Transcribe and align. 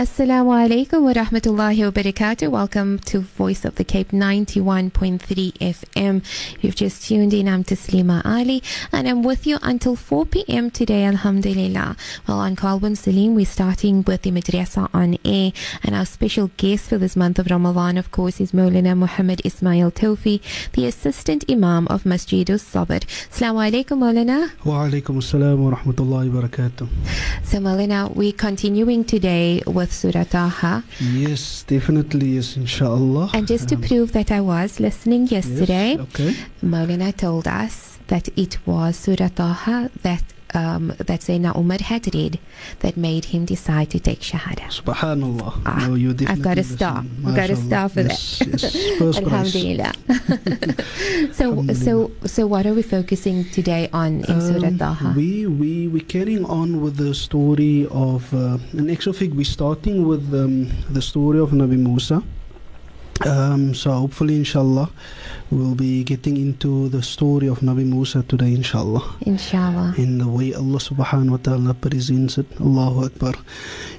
Assalamu 0.00 0.52
alaikum 0.56 1.02
wa 1.02 1.12
rahmatullahi 1.12 1.84
wa 1.84 1.90
barakatuh. 1.90 2.48
Welcome 2.48 3.00
to 3.00 3.20
Voice 3.20 3.66
of 3.66 3.74
the 3.74 3.84
Cape 3.84 4.12
91.3 4.12 5.20
FM. 5.58 6.24
You've 6.62 6.74
just 6.74 7.06
tuned 7.06 7.34
in. 7.34 7.46
I'm 7.46 7.64
Taslima 7.64 8.24
Ali 8.24 8.62
and 8.92 9.06
I'm 9.06 9.22
with 9.22 9.46
you 9.46 9.58
until 9.60 9.96
4 9.96 10.24
p.m. 10.24 10.70
today, 10.70 11.04
Alhamdulillah. 11.04 11.98
Well, 12.26 12.38
on 12.38 12.56
Kalbun 12.56 12.96
Salim, 12.96 13.34
we're 13.34 13.44
starting 13.44 14.02
with 14.04 14.22
the 14.22 14.30
madrasa 14.30 14.88
on 14.94 15.18
air 15.22 15.52
and 15.82 15.94
our 15.94 16.06
special 16.06 16.50
guest 16.56 16.88
for 16.88 16.96
this 16.96 17.14
month 17.14 17.38
of 17.38 17.50
Ramadan, 17.50 17.98
of 17.98 18.10
course, 18.10 18.40
is 18.40 18.52
Maulana 18.52 18.96
Muhammad 18.96 19.42
Ismail 19.44 19.90
Tofi, 19.90 20.40
the 20.72 20.86
Assistant 20.86 21.44
Imam 21.46 21.86
of 21.88 22.06
Masjid 22.06 22.48
al-Sabr. 22.48 23.04
Assalamu 23.28 23.70
alaikum, 23.70 23.98
Maulana. 23.98 24.50
Wa 24.64 24.86
alaikum 24.86 25.18
assalam 25.20 25.58
wa 25.58 25.76
rahmatullahi 25.76 26.32
wa 26.32 26.40
barakatuh. 26.40 26.88
So, 27.44 27.58
Maulana, 27.58 28.16
we're 28.16 28.32
continuing 28.32 29.04
today 29.04 29.62
with 29.66 29.89
Surah 29.92 30.24
Taha. 30.24 30.82
Yes, 31.00 31.64
definitely, 31.66 32.36
yes, 32.36 32.56
inshallah. 32.56 33.30
And 33.34 33.46
just 33.46 33.68
to 33.68 33.74
Um, 33.76 33.82
prove 33.82 34.12
that 34.12 34.30
I 34.30 34.40
was 34.40 34.80
listening 34.80 35.26
yesterday, 35.28 35.96
Yes, 35.96 36.00
okay. 36.00 36.34
Maulana 36.64 37.12
told 37.16 37.46
us 37.48 37.98
that 38.08 38.28
it 38.36 38.58
was 38.66 38.96
Surah 38.96 39.28
Taha 39.28 39.90
that 40.02 40.22
um, 40.54 40.88
that 40.98 41.20
Sayyidina 41.20 41.56
Umar 41.56 41.78
had 41.82 42.12
read 42.14 42.38
that 42.80 42.96
made 42.96 43.26
him 43.26 43.44
decide 43.44 43.90
to 43.90 43.98
take 44.00 44.20
Shahada. 44.20 44.66
Subhanallah. 44.70 45.62
Ah, 45.66 45.86
no, 45.88 45.94
you 45.94 46.10
I've 46.26 46.42
got 46.42 46.58
a 46.58 46.60
listen. 46.62 46.76
star. 46.76 46.98
I've 47.26 47.34
got 47.36 47.50
a 47.50 47.56
Mashallah. 47.56 47.66
star 47.66 47.88
for 47.88 48.00
yes, 48.02 48.38
that. 48.38 48.74
Yes. 49.00 49.18
Alhamdulillah. 49.24 49.92
so, 51.32 51.66
so, 51.74 52.10
so, 52.26 52.46
what 52.46 52.66
are 52.66 52.74
we 52.74 52.82
focusing 52.82 53.44
today 53.50 53.88
on 53.92 54.24
in 54.24 54.40
Surah 54.40 54.68
Um, 54.68 54.78
Taha? 54.78 55.12
we 55.16 55.46
we 55.46 55.88
we 55.88 56.00
carrying 56.00 56.44
on 56.44 56.80
with 56.82 56.96
the 56.96 57.14
story 57.14 57.86
of 57.90 58.32
uh, 58.34 58.58
an 58.72 58.90
actual 58.90 59.12
fig. 59.12 59.34
We're 59.34 59.44
starting 59.44 60.06
with 60.06 60.32
um, 60.34 60.68
the 60.90 61.02
story 61.02 61.38
of 61.38 61.50
Nabi 61.50 61.78
Musa. 61.78 62.22
Um, 63.26 63.74
so 63.74 63.92
hopefully, 63.92 64.36
inshallah, 64.36 64.90
we'll 65.50 65.74
be 65.74 66.04
getting 66.04 66.36
into 66.36 66.88
the 66.88 67.02
story 67.02 67.48
of 67.48 67.60
Nabi 67.60 67.84
Musa 67.84 68.22
today, 68.22 68.54
inshallah. 68.54 69.04
Inshallah. 69.22 69.94
in 69.98 70.18
the 70.18 70.28
way 70.28 70.54
Allah 70.54 70.78
subhanahu 70.78 71.30
wa 71.30 71.36
ta'ala 71.36 71.74
presents 71.74 72.38
it. 72.38 72.46
Allahu 72.60 73.04
Akbar. 73.04 73.34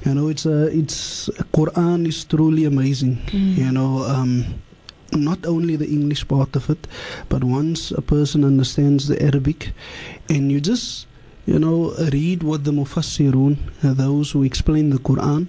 You 0.05 0.15
know, 0.15 0.27
it's 0.27 0.45
a, 0.45 0.75
it's 0.75 1.29
Quran 1.53 2.07
is 2.07 2.23
truly 2.25 2.65
amazing. 2.65 3.17
Mm. 3.27 3.57
You 3.57 3.71
know, 3.71 4.03
um, 4.05 4.45
not 5.11 5.45
only 5.45 5.75
the 5.75 5.87
English 5.87 6.27
part 6.27 6.55
of 6.55 6.69
it, 6.69 6.87
but 7.29 7.43
once 7.43 7.91
a 7.91 8.01
person 8.01 8.43
understands 8.43 9.07
the 9.07 9.21
Arabic, 9.21 9.71
and 10.29 10.51
you 10.51 10.59
just 10.61 11.05
you 11.45 11.59
know 11.59 11.93
read 12.11 12.41
what 12.43 12.63
the 12.63 12.71
mufassirun, 12.71 13.57
uh, 13.83 13.93
those 13.93 14.31
who 14.31 14.43
explain 14.43 14.89
the 14.89 14.97
Quran, 14.97 15.47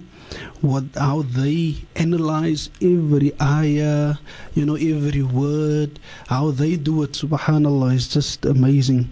what 0.61 0.83
how 0.95 1.21
they 1.23 1.75
analyze 1.95 2.69
every 2.81 3.33
ayah, 3.41 4.15
you 4.53 4.65
know 4.65 4.75
every 4.75 5.23
word, 5.23 5.99
how 6.27 6.51
they 6.51 6.75
do 6.75 7.03
it. 7.03 7.11
Subhanallah 7.13 7.93
is 7.95 8.07
just 8.07 8.45
amazing. 8.45 9.11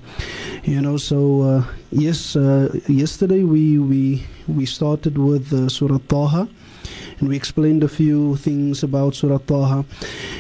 You 0.64 0.82
know, 0.82 0.98
so 0.98 1.42
uh, 1.42 1.64
yes, 1.92 2.36
uh, 2.36 2.72
yesterday 2.88 3.44
we 3.44 3.78
we 3.80 4.24
we 4.48 4.66
started 4.66 5.18
with 5.18 5.52
uh, 5.54 5.70
Surah 5.70 6.00
Taha, 6.08 6.48
and 7.22 7.30
we 7.30 7.36
explained 7.36 7.84
a 7.84 7.88
few 7.88 8.36
things 8.38 8.84
about 8.84 9.14
Surah 9.14 9.38
Taha. 9.38 9.86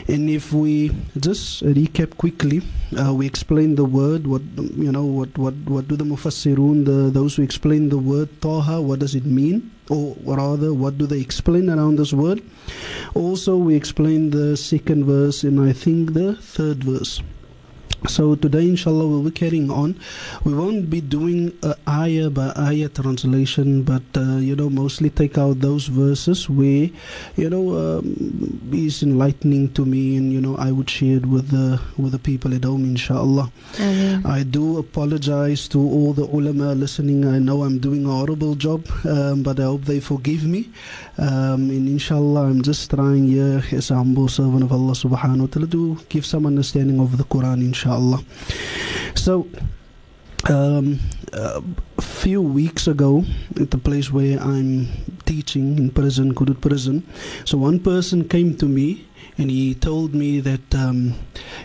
And 0.07 0.29
if 0.29 0.51
we 0.51 0.91
just 1.17 1.63
recap 1.63 2.17
quickly, 2.17 2.61
uh, 2.99 3.13
we 3.13 3.27
explained 3.27 3.77
the 3.77 3.85
word. 3.85 4.25
What 4.25 4.41
you 4.57 4.91
know, 4.91 5.05
what 5.05 5.37
what 5.37 5.53
what 5.65 5.87
do 5.87 5.95
the 5.95 6.03
mufassirun, 6.03 6.85
the 6.85 7.11
those 7.11 7.35
who 7.35 7.43
explain 7.43 7.89
the 7.89 7.99
word 7.99 8.29
Taha, 8.41 8.81
what 8.81 8.99
does 8.99 9.13
it 9.13 9.25
mean? 9.25 9.71
Or 9.89 10.15
rather, 10.25 10.73
what 10.73 10.97
do 10.97 11.05
they 11.05 11.19
explain 11.19 11.69
around 11.69 11.97
this 11.97 12.13
word? 12.13 12.41
Also, 13.13 13.57
we 13.57 13.75
explained 13.75 14.31
the 14.31 14.57
second 14.57 15.05
verse 15.05 15.43
and 15.43 15.59
I 15.59 15.73
think 15.73 16.13
the 16.13 16.35
third 16.35 16.83
verse. 16.83 17.21
So 18.07 18.33
today, 18.33 18.67
inshallah, 18.67 19.07
we'll 19.07 19.21
be 19.21 19.29
carrying 19.29 19.69
on. 19.69 19.95
We 20.43 20.55
won't 20.55 20.89
be 20.89 21.01
doing 21.01 21.55
a 21.61 21.75
ayah 21.87 22.31
by 22.31 22.51
ayah 22.57 22.89
translation, 22.89 23.83
but 23.83 24.01
uh, 24.17 24.37
you 24.37 24.55
know, 24.55 24.71
mostly 24.71 25.11
take 25.11 25.37
out 25.37 25.59
those 25.59 25.85
verses 25.85 26.49
where 26.49 26.89
you 27.35 27.49
know 27.49 27.77
um, 27.77 28.69
is 28.73 29.03
enlightening 29.03 29.71
to 29.73 29.85
me, 29.85 30.17
and 30.17 30.33
you 30.33 30.41
know, 30.41 30.55
I 30.57 30.71
would 30.71 30.89
share 30.89 31.17
it 31.17 31.27
with 31.27 31.49
the 31.49 31.79
with 31.95 32.13
the 32.13 32.19
people 32.19 32.55
at 32.55 32.63
home, 32.63 32.85
inshallah. 32.85 33.51
I 34.25 34.43
do 34.49 34.79
apologize 34.79 35.67
to 35.69 35.79
all 35.79 36.13
the 36.13 36.23
ulama 36.25 36.73
listening. 36.73 37.25
I 37.25 37.37
know 37.37 37.61
I'm 37.63 37.77
doing 37.77 38.05
a 38.05 38.09
horrible 38.09 38.55
job, 38.55 38.87
um, 39.05 39.43
but 39.43 39.59
I 39.59 39.63
hope 39.63 39.83
they 39.85 39.99
forgive 39.99 40.43
me. 40.43 40.69
Um, 41.17 41.69
and 41.69 41.87
inshallah, 41.87 42.47
I'm 42.47 42.61
just 42.61 42.89
trying 42.89 43.27
here 43.27 43.63
as 43.71 43.91
a 43.91 43.95
humble 43.95 44.27
servant 44.27 44.63
of 44.63 44.71
Allah 44.71 44.93
subhanahu 44.93 45.41
wa 45.41 45.47
ta'ala 45.47 45.67
to 45.67 45.97
give 46.09 46.25
some 46.25 46.45
understanding 46.45 46.99
of 46.99 47.17
the 47.17 47.23
Quran, 47.25 47.61
inshallah. 47.61 48.23
So, 49.15 49.47
um, 50.49 50.99
a 51.33 51.61
few 52.01 52.41
weeks 52.41 52.87
ago, 52.87 53.23
at 53.59 53.71
the 53.71 53.77
place 53.77 54.11
where 54.11 54.39
I'm 54.39 54.87
teaching 55.25 55.77
in 55.77 55.91
prison, 55.91 56.33
Goodwood 56.33 56.61
prison, 56.61 57.05
so 57.45 57.57
one 57.57 57.79
person 57.79 58.27
came 58.27 58.55
to 58.57 58.65
me 58.65 59.05
and 59.37 59.49
he 59.49 59.73
told 59.75 60.13
me 60.13 60.39
that 60.39 60.75
um, 60.75 61.13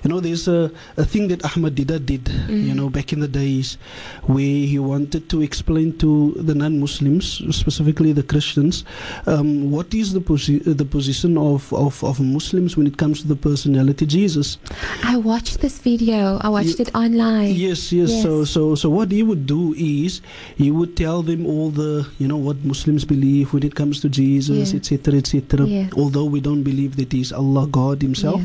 you 0.02 0.08
know 0.10 0.20
there's 0.20 0.48
a, 0.48 0.70
a 0.96 1.04
thing 1.04 1.28
that 1.28 1.44
Ahmad 1.44 1.74
Deedat 1.74 2.06
did 2.06 2.28
you 2.48 2.72
Mhm. 2.72 2.76
know 2.76 2.88
back 2.90 3.12
in 3.12 3.20
the 3.20 3.28
days 3.28 3.76
where 4.24 4.40
he 4.72 4.78
wanted 4.78 5.28
to 5.30 5.42
explain 5.42 5.96
to 5.98 6.32
the 6.38 6.54
non-Muslims 6.54 7.42
specifically 7.50 8.12
the 8.12 8.22
Christians 8.22 8.84
um, 9.26 9.70
what 9.70 9.92
is 9.94 10.12
the 10.12 10.20
posi- 10.20 10.62
the 10.64 10.84
position 10.84 11.36
of, 11.38 11.72
of, 11.72 12.02
of 12.04 12.20
Muslims 12.20 12.76
when 12.76 12.86
it 12.86 12.96
comes 12.96 13.20
to 13.22 13.28
the 13.28 13.36
personality 13.36 14.06
Jesus 14.06 14.58
I 15.02 15.16
watched 15.16 15.60
this 15.60 15.78
video. 15.78 16.38
I 16.40 16.48
watched 16.48 16.78
You- 16.78 16.84
it 16.86 16.94
online. 16.94 17.54
Yes, 17.54 17.92
yes. 17.92 18.10
So, 18.22 18.40
Yes. 18.40 18.50
so, 18.50 18.74
so 18.74 18.90
what 18.90 19.10
he 19.10 19.22
would 19.22 19.46
do 19.46 19.74
is 19.76 20.20
he 20.56 20.70
would 20.70 20.96
tell 20.96 21.22
them 21.22 21.46
all 21.46 21.70
the, 21.70 22.06
you 22.18 22.26
know, 22.28 22.36
what 22.36 22.56
Muslims 22.64 23.04
believe 23.04 23.52
when 23.52 23.62
it 23.62 23.74
comes 23.74 24.00
to 24.00 24.08
Jesus, 24.08 24.72
Yeah. 24.72 24.76
etc., 24.78 25.18
etc. 25.18 25.66
Yeah. 25.66 25.88
Although 25.96 26.24
we 26.26 26.40
don't 26.40 26.62
believe 26.62 26.96
that 26.96 27.12
he's 27.12 27.32
Allah, 27.32 27.45
God 27.70 28.02
Himself. 28.02 28.42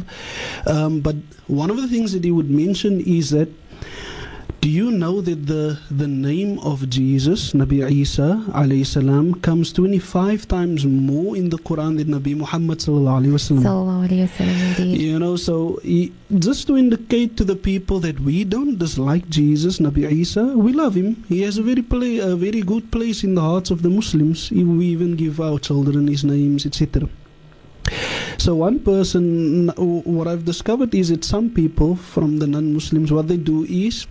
Um, 0.66 1.01
but 1.01 1.16
one 1.47 1.69
of 1.69 1.78
the 1.78 1.88
things 1.88 2.13
that 2.13 2.23
he 2.23 2.31
would 2.31 2.50
mention 2.50 3.01
is 3.01 3.31
that. 3.31 3.50
Do 4.62 4.69
you 4.69 4.91
know 4.91 5.22
that 5.22 5.47
the, 5.47 5.79
the 5.89 6.07
name 6.07 6.59
of 6.59 6.88
Jesus, 6.88 7.53
Nabi 7.53 7.81
Isa 7.91 8.45
alayhi 8.50 8.85
salam, 8.85 9.34
comes 9.41 9.73
25 9.73 10.47
times 10.47 10.85
more 10.85 11.35
in 11.35 11.50
the 11.50 11.57
Quran 11.57 11.97
than 11.97 12.09
Nabi 12.09 12.38
Muhammad 12.38 12.78
sallallahu 12.78 13.23
alayhi 13.23 13.34
wasallam? 13.38 13.63
Sallallahu 13.63 14.07
alayhi 14.07 14.28
wasallam, 14.28 14.78
indeed. 14.78 15.01
You 15.01 15.17
know, 15.17 15.35
so 15.35 15.79
he, 15.81 16.13
just 16.38 16.67
to 16.67 16.78
indicate 16.78 17.38
to 17.38 17.44
the 17.44 17.56
people 17.56 18.00
that 18.01 18.19
we 18.19 18.44
don't 18.44 18.78
dislike 18.78 19.28
Jesus, 19.29 19.79
Nabi 19.79 20.07
Isa, 20.11 20.44
we 20.56 20.73
love 20.73 20.94
him. 20.94 21.25
He 21.28 21.41
has 21.41 21.57
a 21.57 21.63
very 21.63 21.81
play, 21.81 22.19
a 22.19 22.35
very 22.35 22.61
good 22.61 22.91
place 22.91 23.23
in 23.23 23.34
the 23.34 23.41
hearts 23.41 23.72
of 23.72 23.81
the 23.81 23.90
Muslims. 23.90 24.51
We 24.51 24.85
even 24.85 25.16
give 25.16 25.41
our 25.41 25.57
children 25.57 26.06
his 26.07 26.23
names, 26.23 26.67
etc. 26.67 27.09
So 28.37 28.55
one 28.55 28.79
person, 28.79 29.69
what 29.78 30.28
I've 30.28 30.45
discovered 30.45 30.93
is 30.95 31.09
that 31.09 31.23
some 31.23 31.49
people 31.49 31.95
from 31.95 32.39
the 32.39 32.47
non-Muslims, 32.47 33.11
what 33.11 33.28
they 33.28 33.37
do 33.37 33.66
is 33.66 34.07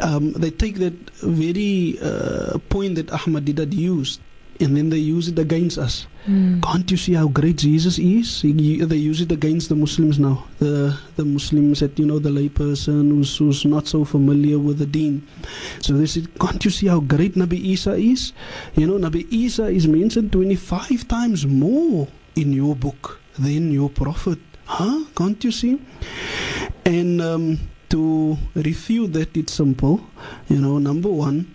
um, 0.00 0.32
they 0.32 0.50
take 0.50 0.76
that 0.76 0.94
very 1.20 1.98
uh, 2.02 2.58
point 2.70 2.96
that 2.96 3.10
Ahmad 3.12 3.44
Deedat 3.44 3.72
used, 3.72 4.20
and 4.58 4.74
then 4.76 4.88
they 4.88 4.96
use 4.98 5.28
it 5.28 5.38
against 5.38 5.76
us. 5.78 6.06
Mm. 6.26 6.62
Can't 6.62 6.90
you 6.90 6.96
see 6.96 7.12
how 7.12 7.28
great 7.28 7.56
Jesus 7.58 7.98
is? 7.98 8.40
He- 8.40 8.82
They 8.82 8.96
use 8.96 9.20
it 9.20 9.30
against 9.30 9.68
the 9.68 9.76
Muslims 9.76 10.18
now. 10.18 10.44
The 10.58 10.96
the 11.16 11.24
Muslims 11.24 11.80
that 11.80 11.98
you 11.98 12.06
know, 12.06 12.18
the 12.18 12.30
layperson 12.30 13.10
who's, 13.10 13.36
who's 13.36 13.64
not 13.64 13.86
so 13.86 14.04
familiar 14.04 14.58
with 14.58 14.78
the 14.78 14.86
Deen. 14.86 15.22
So 15.82 15.92
they 15.92 16.06
said, 16.06 16.26
can't 16.40 16.64
you 16.64 16.70
see 16.72 16.88
how 16.88 16.98
great 17.00 17.34
Nabi 17.34 17.60
Isa 17.60 17.94
is? 17.94 18.32
You 18.74 18.86
know, 18.88 18.98
Nabi 18.98 19.30
Isa 19.30 19.66
is 19.68 19.86
mentioned 19.86 20.32
25 20.32 21.06
times 21.06 21.46
more 21.46 22.08
in 22.36 22.52
your 22.52 22.76
book 22.76 23.20
than 23.38 23.72
your 23.72 23.90
prophet. 23.90 24.38
Huh? 24.66 25.04
Can't 25.16 25.42
you 25.44 25.50
see? 25.50 25.80
And 26.84 27.20
um, 27.20 27.58
to 27.90 28.36
refute 28.54 29.12
that, 29.14 29.36
it's 29.36 29.52
simple. 29.52 30.00
You 30.48 30.60
know, 30.60 30.78
number 30.78 31.08
one, 31.08 31.52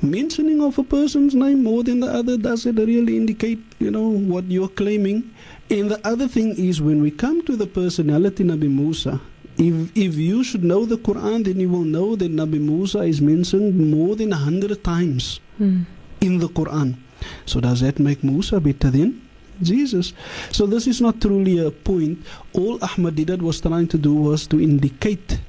mentioning 0.00 0.60
of 0.60 0.78
a 0.78 0.82
person's 0.84 1.34
name 1.34 1.62
more 1.62 1.82
than 1.84 2.00
the 2.00 2.06
other 2.12 2.36
does 2.36 2.66
it 2.66 2.74
really 2.76 3.16
indicate 3.16 3.60
you 3.78 3.88
know 3.88 4.08
what 4.08 4.44
you're 4.50 4.66
claiming 4.66 5.30
and 5.70 5.92
the 5.92 6.00
other 6.04 6.26
thing 6.26 6.56
is 6.58 6.82
when 6.82 7.00
we 7.00 7.08
come 7.08 7.40
to 7.46 7.54
the 7.54 7.68
personality 7.68 8.42
nabi 8.42 8.68
musa 8.68 9.20
If, 9.58 9.92
if 9.94 10.16
you 10.16 10.42
should 10.42 10.64
know 10.64 10.86
the 10.86 10.96
Quran, 10.96 11.44
then 11.44 11.60
you 11.60 11.68
will 11.68 11.84
know 11.84 12.16
that 12.16 12.32
Nabi 12.32 12.58
Musa 12.58 13.00
is 13.04 13.20
mentioned 13.20 13.76
more 13.94 14.16
than 14.16 14.32
a 14.32 14.36
hundred 14.36 14.82
times 14.82 15.40
Mm. 15.60 15.84
in 16.22 16.38
the 16.40 16.48
Quran. 16.48 16.96
So 17.44 17.60
does 17.60 17.80
that 17.84 18.00
make 18.00 18.24
Musa 18.24 18.58
better 18.60 18.90
than 18.90 19.20
Jesus? 19.62 20.12
So 20.50 20.66
this 20.66 20.86
is 20.86 21.00
not 21.00 21.20
truly 21.20 21.58
a 21.58 21.70
point. 21.70 22.18
All 22.52 22.78
Ahmad 22.82 23.16
Deedat 23.16 23.42
was 23.42 23.60
trying 23.60 23.88
to 23.88 23.98
do 23.98 24.14
was 24.14 24.46
to 24.48 24.60
indicate, 24.60 25.40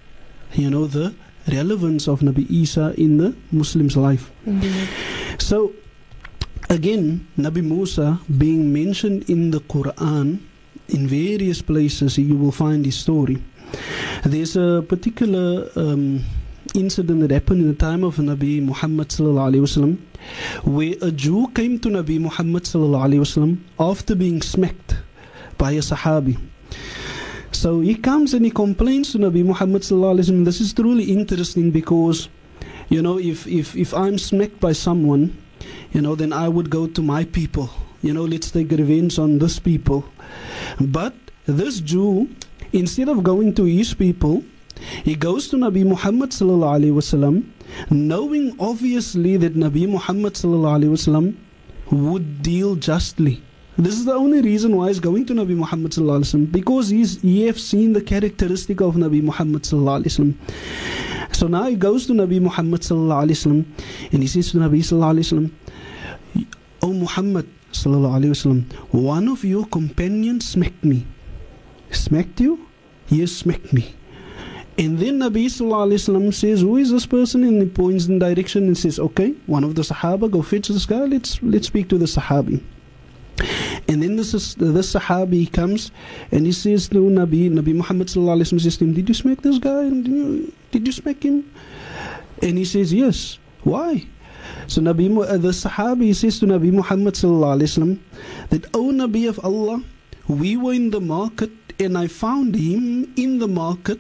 you 0.54 0.70
know, 0.70 0.86
the 0.86 1.14
relevance 1.52 2.08
of 2.08 2.22
Nabi 2.22 2.50
Isa 2.50 2.94
in 2.98 3.18
the 3.18 3.36
Muslim's 3.52 3.98
life. 3.98 4.32
Indeed. 4.46 4.88
So 5.40 5.74
again, 6.70 7.28
Nabi 7.38 7.64
Musa 7.64 8.20
being 8.38 8.72
mentioned 8.72 9.30
in 9.30 9.52
the 9.52 9.60
Quran 9.60 10.40
in 10.90 11.08
various 11.08 11.62
places, 11.62 12.18
you 12.18 12.36
will 12.36 12.52
find 12.52 12.86
his 12.86 12.98
story. 12.98 13.42
There's 14.24 14.56
a 14.56 14.84
particular 14.88 15.70
um, 15.76 16.24
incident 16.74 17.22
that 17.22 17.32
happened 17.32 17.62
in 17.62 17.68
the 17.68 17.74
time 17.74 18.04
of 18.04 18.18
Nabi 18.18 18.62
Muhammad 18.62 19.12
where 20.64 20.96
a 21.02 21.12
Jew 21.12 21.48
came 21.54 21.80
to 21.80 21.90
Nabi 21.90 22.20
Muhammad 22.20 22.68
after 23.80 24.16
being 24.16 24.42
smacked 24.42 24.96
by 25.58 25.72
a 25.72 25.80
Sahabi. 25.80 26.38
So 27.52 27.82
he 27.82 27.96
comes 27.96 28.34
and 28.34 28.46
he 28.46 28.52
complains 28.52 29.12
to 29.12 29.20
Nabi 29.20 29.46
Muhammad. 29.46 29.84
This 30.46 30.60
is 30.62 30.74
truly 30.74 31.06
interesting 31.06 31.72
because, 31.72 32.30
you 32.90 33.02
know, 33.02 33.18
if 33.20 33.48
if 33.48 33.76
if 33.76 33.94
I'm 33.94 34.18
smacked 34.18 34.60
by 34.60 34.74
someone, 34.74 35.38
you 35.92 36.02
know, 36.02 36.16
then 36.16 36.34
I 36.34 36.50
would 36.50 36.70
go 36.70 36.88
to 36.88 37.02
my 37.02 37.26
people. 37.26 37.70
You 38.02 38.14
know, 38.14 38.26
let's 38.26 38.52
take 38.52 38.72
revenge 38.72 39.18
on 39.18 39.40
this 39.40 39.60
people. 39.60 40.04
But 40.80 41.14
this 41.46 41.80
Jew, 41.80 42.30
instead 42.74 43.08
of 43.08 43.24
going 43.24 43.54
to 43.56 43.64
his 43.64 43.94
people, 43.94 44.44
he 45.04 45.16
goes 45.16 45.48
to 45.50 45.58
Nabi 45.58 45.86
Muhammad 45.86 46.32
sallallahu 46.32 46.80
alaihi 46.80 46.94
wasallam, 46.94 47.44
knowing 47.90 48.56
obviously 48.60 49.38
that 49.38 49.56
Nabi 49.56 49.88
Muhammad 49.88 50.34
sallallahu 50.34 50.78
alaihi 50.82 50.94
wasallam 50.98 51.36
would 51.92 52.42
deal 52.42 52.76
justly. 52.76 53.42
This 53.78 53.96
is 53.96 54.06
the 54.06 54.14
only 54.14 54.42
reason 54.42 54.76
why 54.76 54.90
he's 54.90 55.00
going 55.00 55.26
to 55.26 55.34
Nabi 55.34 55.56
Muhammad 55.56 55.92
sallallahu 55.94 56.20
alaihi 56.22 56.30
wasallam 56.34 56.52
because 56.52 56.90
he's 56.90 57.22
he 57.22 57.48
have 57.48 57.60
seen 57.60 57.94
the 57.94 58.02
characteristic 58.02 58.82
of 58.82 58.96
Nabi 58.96 59.22
Muhammad 59.24 59.64
sallallahu 59.64 60.04
alaihi 60.04 60.14
wasallam. 60.14 61.36
So 61.36 61.48
now 61.48 61.64
he 61.64 61.76
goes 61.76 62.06
to 62.08 62.14
Nabi 62.14 62.40
Muhammad 62.40 62.82
sallallahu 62.82 63.26
alaihi 63.26 63.40
wasallam 63.40 63.66
and 64.12 64.22
he 64.22 64.28
says 64.28 64.52
to 64.52 64.58
Nabi 64.58 64.84
sallallahu 64.90 65.18
alaihi 65.18 65.26
wasallam, 65.26 66.46
"O 66.84 66.94
Muhammad 66.94 67.50
sallallahu 67.72 68.20
alaihi 68.20 68.34
wasallam, 68.36 68.62
one 68.92 69.28
of 69.28 69.44
your 69.44 69.66
companions 69.66 70.48
smacked 70.50 70.86
me. 70.86 71.08
Smacked 71.90 72.40
you? 72.42 72.60
Yes, 73.10 73.32
smacked 73.32 73.74
me." 73.74 73.96
And 74.76 74.98
then 74.98 75.20
Nabi 75.20 75.46
wasallam 75.46 76.34
says, 76.34 76.62
"Who 76.62 76.78
is 76.78 76.90
this 76.90 77.06
person?" 77.06 77.44
And 77.44 77.62
he 77.62 77.68
points 77.68 78.08
in 78.08 78.18
direction 78.18 78.66
and 78.66 78.78
says, 78.78 79.00
"Okay, 79.00 79.36
one 79.46 79.64
of 79.64 79.76
the 79.76 79.84
Sahaba, 79.84 80.32
go 80.32 80.42
fetch 80.42 80.68
this 80.68 80.88
guy. 80.88 81.06
Let's 81.06 81.42
let's 81.44 81.68
speak 81.68 81.90
to 81.90 81.98
the 82.00 82.06
Sahabi." 82.06 82.62
And 83.88 84.02
then 84.02 84.16
this 84.16 84.34
is 84.34 84.56
this 84.56 84.94
Sahabi 84.94 85.52
comes 85.52 85.92
and 86.32 86.46
he 86.46 86.52
says 86.52 86.88
to 86.90 86.98
Nabi, 86.98 87.52
Nabi 87.52 87.76
Muhammad 87.76 88.10
says 88.10 88.78
to 88.78 88.86
him, 88.86 88.94
"Did 88.94 89.10
you 89.10 89.14
smack 89.14 89.42
this 89.42 89.60
guy? 89.60 89.90
Did 89.90 90.08
you, 90.08 90.54
did 90.72 90.88
you 90.88 90.94
smack 90.94 91.22
him?" 91.22 91.46
And 92.42 92.58
he 92.58 92.66
says, 92.66 92.94
"Yes." 92.94 93.38
Why? 93.64 94.06
So 94.68 94.82
Nabi, 94.82 95.08
uh, 95.16 95.38
the 95.38 95.50
Sahabi 95.50 96.16
says 96.16 96.40
to 96.40 96.46
Nabi 96.46 96.72
Muhammad 96.72 97.16
that, 97.16 98.66
"O 98.74 98.84
Nabi 98.90 99.30
of 99.30 99.40
Allah, 99.44 99.84
we 100.28 100.58
were 100.58 100.74
in 100.74 100.90
the 100.90 101.02
market 101.02 101.52
and 101.80 101.98
I 101.98 102.08
found 102.08 102.56
him 102.56 103.14
in 103.16 103.40
the 103.40 103.48
market 103.48 104.00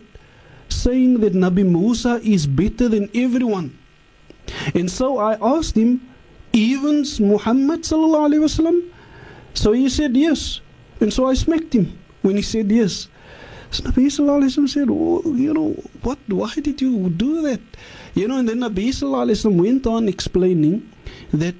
saying 0.83 1.19
that 1.24 1.33
Nabi 1.33 1.63
Musa 1.63 2.19
is 2.24 2.47
better 2.47 2.89
than 2.89 3.09
everyone." 3.15 3.71
And 4.75 4.91
so 4.91 5.18
I 5.18 5.38
asked 5.39 5.80
him, 5.80 6.01
"Even 6.51 7.07
Muhammad 7.19 7.88
sallallahu 7.91 8.27
alaihi 8.30 8.44
wasallam?" 8.47 8.77
So 9.53 9.71
he 9.71 9.89
said 9.89 10.18
yes. 10.18 10.62
And 11.00 11.13
so 11.13 11.25
I 11.27 11.33
smacked 11.33 11.74
him 11.74 11.97
when 12.21 12.35
he 12.35 12.41
said 12.41 12.71
yes. 12.71 13.07
So 13.74 13.83
Nabi 13.83 14.06
Sallallahu 14.06 14.45
Alaihi 14.45 14.51
Wasallam 14.53 14.69
said, 14.69 14.88
oh, 14.89 15.21
you 15.33 15.53
know, 15.53 15.74
what, 16.03 16.19
why 16.27 16.53
did 16.62 16.80
you 16.80 17.09
do 17.09 17.41
that? 17.41 17.59
You 18.13 18.27
know, 18.27 18.38
and 18.38 18.47
then 18.47 18.59
Nabi 18.59 18.89
Sallallahu 18.89 19.25
Alaihi 19.27 19.38
Wasallam 19.41 19.62
went 19.62 19.88
on 19.88 20.07
explaining 20.07 20.88
that 21.33 21.56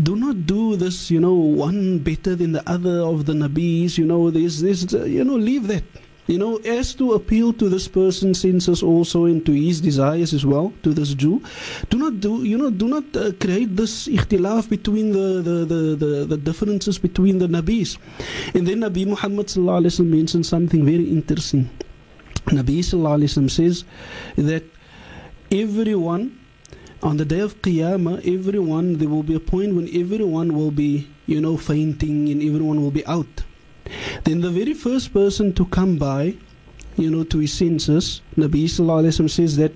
do 0.00 0.14
not 0.14 0.46
do 0.46 0.76
this, 0.76 1.10
you 1.10 1.18
know, 1.18 1.34
one 1.34 1.98
better 1.98 2.36
than 2.36 2.52
the 2.52 2.62
other 2.70 3.00
of 3.00 3.26
the 3.26 3.32
Nabis, 3.32 3.98
you 3.98 4.06
know, 4.06 4.30
there's 4.30 4.60
this, 4.60 4.86
you 4.92 5.24
know, 5.24 5.34
leave 5.34 5.66
that. 5.66 5.84
You 6.26 6.38
know, 6.38 6.56
as 6.58 6.94
to 6.96 7.12
appeal 7.12 7.52
to 7.54 7.68
this 7.68 7.86
person's 7.86 8.40
senses 8.40 8.82
also 8.82 9.26
and 9.26 9.46
to 9.46 9.52
his 9.52 9.80
desires 9.80 10.34
as 10.34 10.44
well, 10.44 10.72
to 10.82 10.92
this 10.92 11.14
Jew, 11.14 11.40
do 11.88 11.98
not 11.98 12.20
do, 12.20 12.42
you 12.42 12.58
know, 12.58 12.70
do 12.70 12.88
not 12.88 13.04
uh, 13.16 13.30
create 13.38 13.76
this 13.76 14.08
ikhtilaf 14.08 14.68
between 14.68 15.12
the, 15.12 15.40
the, 15.42 15.64
the, 15.64 15.96
the, 15.96 16.24
the 16.24 16.36
differences 16.36 16.98
between 16.98 17.38
the 17.38 17.46
Nabis. 17.46 17.96
And 18.54 18.66
then 18.66 18.80
Nabi 18.80 19.06
Muhammad 19.06 19.56
mentioned 20.00 20.46
something 20.46 20.84
very 20.84 21.08
interesting. 21.08 21.70
Nabi 22.46 22.78
sallallahu 22.78 23.22
alaihi 23.22 23.30
wasallam 23.30 23.50
says 23.50 23.84
that 24.36 24.64
everyone 25.50 26.38
on 27.02 27.18
the 27.18 27.24
day 27.24 27.40
of 27.40 27.60
Qiyamah, 27.62 28.26
everyone 28.26 28.98
there 28.98 29.08
will 29.08 29.22
be 29.22 29.34
a 29.34 29.40
point 29.40 29.74
when 29.74 29.88
everyone 29.94 30.54
will 30.54 30.70
be, 30.70 31.08
you 31.26 31.40
know, 31.40 31.56
fainting 31.56 32.28
and 32.30 32.42
everyone 32.42 32.82
will 32.82 32.90
be 32.90 33.06
out. 33.06 33.45
Then 34.26 34.40
the 34.40 34.50
very 34.50 34.74
first 34.74 35.12
person 35.14 35.52
to 35.52 35.64
come 35.66 35.98
by, 35.98 36.34
you 36.96 37.10
know, 37.10 37.22
to 37.22 37.38
his 37.38 37.52
senses, 37.52 38.22
Nabi 38.36 38.64
Sallallahu 38.64 39.30
says 39.30 39.56
that 39.56 39.70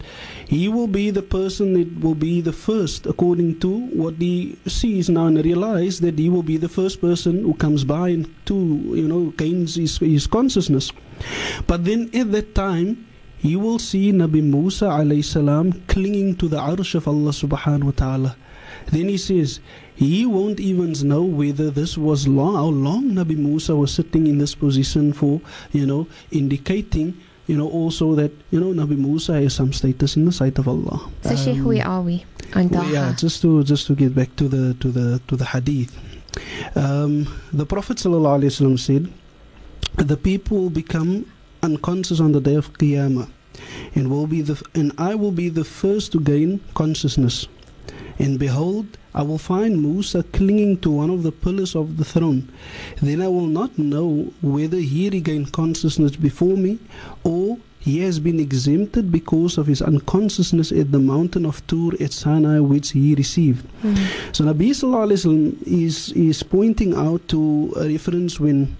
he 0.48 0.66
will 0.66 0.88
be 0.88 1.10
the 1.10 1.22
person 1.22 1.74
that 1.74 2.00
will 2.00 2.16
be 2.16 2.40
the 2.40 2.52
first, 2.52 3.06
according 3.06 3.60
to 3.60 3.68
what 3.90 4.14
he 4.16 4.58
sees 4.66 5.08
now 5.08 5.26
and 5.26 5.44
realize 5.44 6.00
that 6.00 6.18
he 6.18 6.28
will 6.28 6.42
be 6.42 6.56
the 6.56 6.68
first 6.68 7.00
person 7.00 7.44
who 7.44 7.54
comes 7.54 7.84
by 7.84 8.08
and 8.08 8.28
to, 8.46 8.56
you 8.56 9.06
know, 9.06 9.26
gains 9.36 9.76
his, 9.76 9.98
his 9.98 10.26
consciousness. 10.26 10.90
But 11.68 11.84
then 11.84 12.10
at 12.12 12.32
that 12.32 12.56
time, 12.56 13.06
you 13.42 13.60
will 13.60 13.78
see 13.78 14.10
Nabi 14.10 14.42
Musa 14.42 14.86
alayhi 14.86 15.24
salam 15.24 15.80
clinging 15.86 16.34
to 16.38 16.48
the 16.48 16.58
arsh 16.58 16.96
of 16.96 17.06
Allah 17.06 17.30
subhanahu 17.30 17.84
wa 17.84 17.90
ta'ala. 17.92 18.36
Then 18.86 19.08
he 19.08 19.16
says, 19.16 19.60
he 20.00 20.24
won't 20.24 20.58
even 20.58 20.92
know 21.06 21.22
whether 21.22 21.70
this 21.70 21.98
was 21.98 22.26
long, 22.26 22.54
how 22.54 22.72
long 22.72 23.10
Nabi 23.10 23.36
Musa 23.36 23.76
was 23.76 23.92
sitting 23.92 24.26
in 24.26 24.38
this 24.38 24.54
position 24.54 25.12
for, 25.12 25.42
you 25.72 25.84
know, 25.84 26.06
indicating, 26.30 27.20
you 27.46 27.58
know, 27.58 27.68
also 27.68 28.14
that, 28.14 28.32
you 28.50 28.58
know, 28.58 28.72
Nabi 28.72 28.96
Musa 28.96 29.34
has 29.34 29.52
some 29.52 29.74
status 29.74 30.16
in 30.16 30.24
the 30.24 30.32
sight 30.32 30.56
of 30.58 30.66
Allah. 30.68 31.06
So, 31.20 31.36
Sheikh, 31.36 31.62
where 31.62 31.86
are 31.86 32.00
we 32.00 32.24
on 32.54 32.70
Taha? 32.70 32.90
yeah, 32.90 33.12
just 33.12 33.42
to 33.42 33.62
just 33.62 33.86
to 33.88 33.94
get 33.94 34.14
back 34.14 34.34
to 34.36 34.48
the 34.48 34.72
to 34.80 34.88
the 34.90 35.20
to 35.28 35.36
the 35.36 35.44
hadith. 35.44 35.92
Um, 36.74 37.28
the 37.52 37.66
Prophet 37.66 37.98
sallallahu 37.98 38.40
alaihi 38.40 38.56
wasallam 38.56 38.78
said, 38.80 39.12
"The 39.98 40.16
people 40.16 40.56
will 40.64 40.70
become 40.70 41.26
unconscious 41.62 42.20
on 42.20 42.32
the 42.32 42.40
day 42.40 42.54
of 42.54 42.72
Qiyamah, 42.72 43.28
and 43.94 44.10
will 44.10 44.26
be 44.26 44.40
the 44.40 44.56
and 44.74 44.92
I 44.96 45.14
will 45.14 45.36
be 45.44 45.50
the 45.50 45.64
first 45.64 46.12
to 46.12 46.20
gain 46.20 46.60
consciousness. 46.72 47.48
And 48.20 48.38
behold, 48.38 48.98
I 49.14 49.22
will 49.22 49.38
find 49.38 49.80
Musa 49.80 50.22
clinging 50.22 50.80
to 50.80 50.90
one 50.90 51.08
of 51.08 51.22
the 51.22 51.32
pillars 51.32 51.74
of 51.74 51.96
the 51.96 52.04
throne. 52.04 52.52
Then 53.00 53.22
I 53.22 53.28
will 53.28 53.46
not 53.46 53.78
know 53.78 54.32
whether 54.42 54.76
he 54.76 55.08
regained 55.08 55.52
consciousness 55.52 56.16
before 56.16 56.56
me, 56.58 56.78
or 57.24 57.56
he 57.78 58.00
has 58.00 58.20
been 58.20 58.38
exempted 58.38 59.10
because 59.10 59.56
of 59.56 59.66
his 59.66 59.80
unconsciousness 59.80 60.70
at 60.70 60.92
the 60.92 60.98
mountain 60.98 61.46
of 61.46 61.66
Tur 61.66 61.92
at 61.98 62.12
Sinai, 62.12 62.58
which 62.58 62.90
he 62.90 63.14
received. 63.14 63.66
Mm. 63.82 64.36
So 64.36 64.44
Nabi 64.44 64.70
Sallallahu 64.76 65.08
Alaihi 65.08 65.24
Wasallam 65.24 65.62
is 65.66 66.12
is 66.12 66.42
pointing 66.42 66.94
out 66.94 67.26
to 67.28 67.72
a 67.76 67.88
reference 67.88 68.38
when 68.38 68.76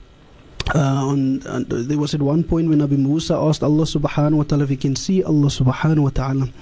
uh, 0.74 0.78
on, 0.78 1.46
on 1.46 1.64
there 1.68 1.98
was 1.98 2.14
at 2.14 2.22
one 2.22 2.44
point 2.44 2.68
when 2.68 2.78
Nabi 2.78 2.98
Musa 2.98 3.34
asked 3.34 3.62
Allah 3.62 3.84
Subhanahu 3.84 4.38
wa 4.38 4.44
Taala 4.44 4.62
if 4.62 4.68
he 4.68 4.76
can 4.76 4.94
see 4.94 5.22
Allah 5.22 5.48
Subhanahu 5.48 6.04
wa 6.04 6.10
Taala, 6.10 6.52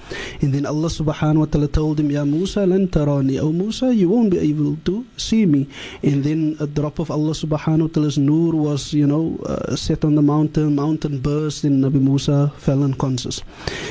and 0.41 0.53
then 0.53 0.65
Allah 0.65 0.87
Subhanahu 0.87 1.37
wa 1.37 1.45
Taala 1.45 1.71
told 1.71 1.99
him, 1.99 2.09
"Ya 2.11 2.23
Musa, 2.25 2.65
lan 2.65 2.87
tarani." 2.87 3.39
Oh 3.39 3.51
Musa, 3.51 3.93
you 3.93 4.09
won't 4.09 4.31
be 4.31 4.39
able 4.39 4.77
to 4.85 5.05
see 5.17 5.45
me. 5.45 5.67
And 6.01 6.23
then 6.23 6.57
a 6.59 6.67
drop 6.67 6.99
of 6.99 7.11
Allah 7.11 7.33
Subhanahu 7.33 7.81
wa 7.81 7.87
Taala's 7.87 8.17
nur 8.17 8.53
was, 8.55 8.93
you 8.93 9.05
know, 9.05 9.37
uh, 9.45 9.75
set 9.75 10.03
on 10.03 10.15
the 10.15 10.21
mountain. 10.23 10.75
Mountain 10.75 11.19
burst, 11.19 11.63
and 11.63 11.83
Nabi 11.83 12.01
Musa 12.01 12.51
fell 12.57 12.83
unconscious. 12.83 13.43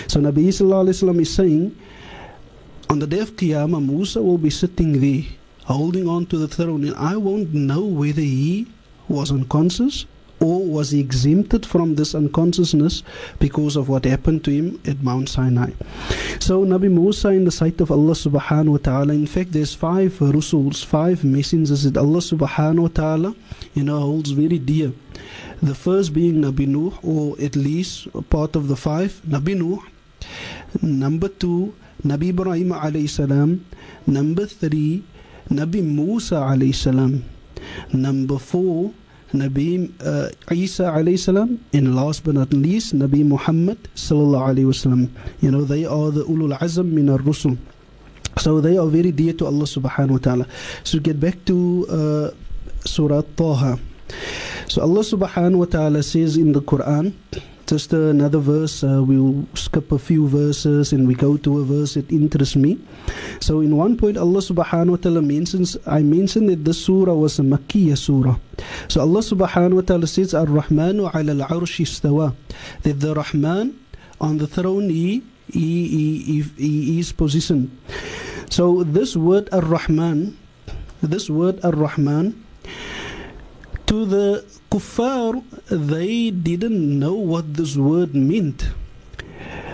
So 0.09 0.21
Nabi 0.21 0.49
Sallallahu 0.49 1.21
is 1.21 1.35
saying 1.35 1.77
on 2.91 2.99
the 2.99 3.07
day 3.07 3.21
of 3.21 3.37
Qiyamah, 3.37 3.85
Musa 3.85 4.23
will 4.23 4.39
be 4.39 4.51
sitting 4.51 5.01
there, 5.01 5.25
holding 5.65 6.09
on 6.09 6.27
to 6.27 6.39
the 6.39 6.49
throne, 6.49 6.85
and 6.85 6.97
I 6.97 7.17
won't 7.17 7.53
know 7.53 7.85
whether 7.85 8.23
he 8.23 8.67
was 9.09 9.31
unconscious 9.31 10.07
or 10.41 10.65
was 10.65 10.91
he 10.91 11.01
exempted 11.01 11.67
from 11.67 11.97
this 11.97 12.15
unconsciousness 12.15 13.03
because 13.39 13.77
of 13.77 13.89
what 13.89 14.05
happened 14.05 14.45
to 14.45 14.51
him 14.51 14.81
at 14.87 15.03
Mount 15.03 15.29
Sinai. 15.29 15.73
So 16.39 16.65
Nabi 16.65 16.91
Musa 16.91 17.29
in 17.29 17.45
the 17.45 17.51
sight 17.51 17.81
of 17.81 17.91
Allah 17.91 18.13
subhanahu 18.13 18.69
wa 18.69 18.79
ta'ala, 18.79 19.15
in 19.15 19.27
fact 19.27 19.53
there's 19.53 19.75
five 19.75 20.21
rusuls, 20.21 20.83
five 20.83 21.25
messengers 21.25 21.83
that 21.85 21.97
Allah 21.97 22.21
subhanahu 22.21 22.81
wa 22.81 22.89
ta'ala, 22.89 23.35
you 23.75 23.85
know, 23.85 23.99
holds 23.99 24.31
very 24.31 24.59
dear. 24.59 24.93
The 25.61 25.75
first 25.75 26.15
being 26.15 26.37
Nabi 26.43 26.69
Nuh, 26.69 26.95
or 27.03 27.35
at 27.43 27.57
least 27.57 28.07
part 28.31 28.55
of 28.55 28.69
the 28.69 28.77
five, 28.77 29.21
Nabi 29.27 29.59
Nuh. 29.59 29.83
Number 30.83 31.29
two, 31.29 31.75
Nabi 32.05 32.31
Ibrahim 32.31 32.71
alayhi 32.71 33.09
salam. 33.09 33.67
Number 34.07 34.47
three, 34.47 35.03
Nabi 35.51 35.83
Musa 35.83 36.37
alayhi 36.37 36.75
salam. 36.75 37.25
Number 37.93 38.39
four, 38.39 38.93
Nabi 39.33 39.93
uh, 40.05 40.31
Isa 40.55 40.85
alayhi 40.85 41.19
salam. 41.19 41.65
And 41.73 41.95
last 41.95 42.25
but 42.25 42.35
not 42.35 42.53
least, 42.53 42.95
Nabi 42.97 43.25
Muhammad 43.25 43.79
sallallahu 43.95 44.57
alayhi 44.57 44.67
wasallam. 44.67 45.11
You 45.41 45.51
know, 45.51 45.65
they 45.65 45.85
are 45.85 46.11
the 46.11 46.25
ulul 46.25 46.59
azam 46.59 46.93
min 46.93 47.09
ar-rusul. 47.11 47.59
So 48.39 48.61
they 48.61 48.77
are 48.77 48.87
very 48.87 49.11
dear 49.11 49.33
to 49.35 49.47
Allah 49.47 49.65
subhanahu 49.65 50.11
wa 50.11 50.19
ta'ala. 50.19 50.47
So 50.85 51.01
get 51.01 51.19
back 51.19 51.45
to 51.47 51.87
uh, 51.91 52.31
Surah 52.87 53.23
Taha. 53.37 53.79
So 54.69 54.83
Allah 54.83 55.01
subhanahu 55.01 55.57
wa 55.57 55.65
ta'ala 55.65 56.03
says 56.03 56.37
in 56.37 56.53
the 56.53 56.63
Quran, 56.63 57.13
just 57.69 57.93
another 57.93 58.39
verse, 58.39 58.83
uh, 58.83 59.05
we'll 59.05 59.47
skip 59.53 59.93
a 59.93 59.99
few 59.99 60.27
verses 60.27 60.91
and 60.91 61.07
we 61.07 61.15
go 61.15 61.37
to 61.37 61.61
a 61.61 61.65
verse 61.65 61.95
that 61.95 62.11
interests 62.11 62.57
me. 62.57 62.81
So 63.41 63.61
in 63.61 63.77
one 63.77 63.97
point 63.97 64.17
Allah 64.17 64.41
subhanahu 64.41 64.91
wa 64.91 64.97
ta'ala 64.97 65.21
mentions, 65.21 65.77
I 65.87 66.01
mentioned 66.01 66.49
that 66.49 66.65
this 66.65 66.83
surah 66.83 67.13
was 67.13 67.39
a 67.39 67.43
Makkiyah 67.43 67.99
surah. 67.99 68.41
So 68.89 69.03
Allah 69.03 69.21
subhanahu 69.21 69.75
wa 69.75 69.81
ta'ala 69.83 70.07
says, 70.07 70.33
Ar-Rahmanu 70.33 71.13
ala 71.13 71.45
al-arshi 71.45 71.85
istawa. 71.85 72.35
That 72.83 73.01
the 73.01 73.15
Rahman 73.15 73.79
on 74.19 74.39
the 74.39 74.47
throne 74.47 74.89
he, 74.89 75.23
he, 75.53 76.25
he, 76.25 76.43
he, 76.57 76.99
is 76.99 77.13
positioned. 77.13 77.71
So 78.49 78.83
this 78.83 79.15
word 79.15 79.53
Ar-Rahman, 79.53 80.39
this 81.03 81.29
word 81.29 81.61
Ar-Rahman, 81.63 82.33
to 83.89 84.05
the 84.05 84.45
kuffar, 84.71 85.43
they 85.69 86.31
didn't 86.31 86.99
know 86.99 87.15
what 87.15 87.55
this 87.55 87.77
word 87.77 88.15
meant. 88.15 88.69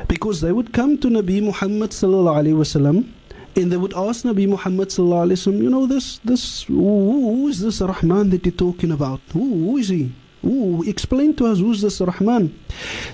Because 0.07 0.41
they 0.41 0.53
would 0.53 0.73
come 0.73 0.99
to 0.99 1.09
Nabi 1.09 1.43
Muhammad 1.43 1.91
wasallam 1.91 3.11
and 3.57 3.73
they 3.73 3.77
would 3.77 3.95
ask 3.95 4.25
Nabi 4.25 4.49
Muhammad 4.49 4.89
wasallam, 4.89 5.59
you 5.59 5.69
know, 5.69 5.87
this, 5.87 6.19
this, 6.19 6.63
who, 6.63 6.75
who 6.75 7.49
is 7.49 7.61
this 7.61 7.81
Rahman 7.81 8.31
that 8.31 8.47
you're 8.47 8.53
talking 8.53 8.93
about? 8.93 9.21
Who, 9.33 9.41
who 9.41 9.77
is 9.79 9.89
he? 9.89 10.13
Ooh, 10.45 10.85
explain 10.87 11.35
to 11.37 11.47
us 11.47 11.59
who's 11.59 11.81
this 11.81 12.01
Rahman. 12.01 12.57